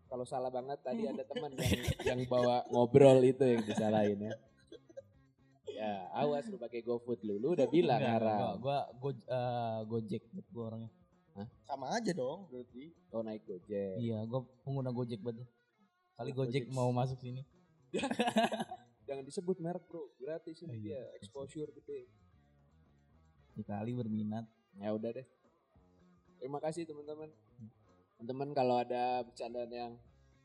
[0.05, 1.69] Kalau salah banget tadi ada teman yang
[2.09, 4.33] yang bawa ngobrol itu yang disalahin ya.
[5.69, 7.37] Ya awas lu pakai GoFood lu.
[7.37, 8.35] Lu udah bilang Enggak, haram.
[8.35, 10.91] enggak, gua go, eh, Gojek gue orangnya.
[11.63, 12.91] Sama aja dong berarti.
[13.07, 13.95] kau naik Gojek.
[13.95, 15.45] Iya gue pengguna Gojek betul
[16.17, 16.67] kali Gojek.
[16.67, 16.75] Gojek.
[16.75, 17.45] mau masuk sini.
[19.07, 20.09] Jangan disebut merek bro.
[20.17, 20.99] Gratis ini Oh, iya.
[20.99, 22.09] dia exposure gede.
[23.59, 24.43] Kali berminat.
[24.75, 25.27] Ya udah deh.
[26.37, 27.27] Terima kasih teman-teman
[28.19, 29.91] teman-teman kalau ada bercandaan yang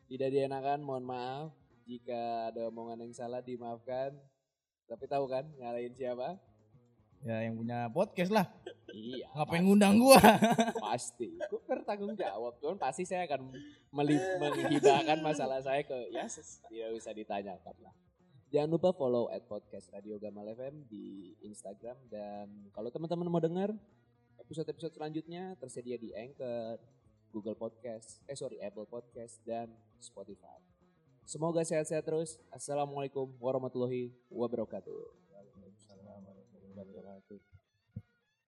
[0.06, 1.50] tidak dienakan mohon maaf
[1.82, 4.14] jika ada omongan yang salah dimaafkan
[4.86, 6.38] tapi tahu kan nyalain siapa
[7.24, 8.44] Ya yang punya podcast lah.
[8.92, 9.32] Iya.
[9.32, 9.64] Ngapain pasti.
[9.64, 10.20] ngundang gua?
[10.84, 11.28] Pasti.
[11.48, 12.60] Gue bertanggung jawab.
[12.60, 13.48] Cuman pasti saya akan
[13.88, 16.28] menghibahkan masalah saya ke ya
[16.68, 17.96] tidak usah ditanyakan lah.
[18.52, 23.72] Jangan lupa follow at podcast Radio Gamal FM di Instagram dan kalau teman-teman mau dengar
[24.44, 26.76] episode-episode selanjutnya tersedia di Anchor,
[27.34, 29.66] Google Podcast, eh sorry Apple Podcast dan
[29.98, 30.62] Spotify.
[31.26, 32.38] Semoga sehat-sehat terus.
[32.54, 34.94] Assalamualaikum warahmatullahi wabarakatuh.
[35.34, 37.53] Waalaikumsalam warahmatullahi wabarakatuh.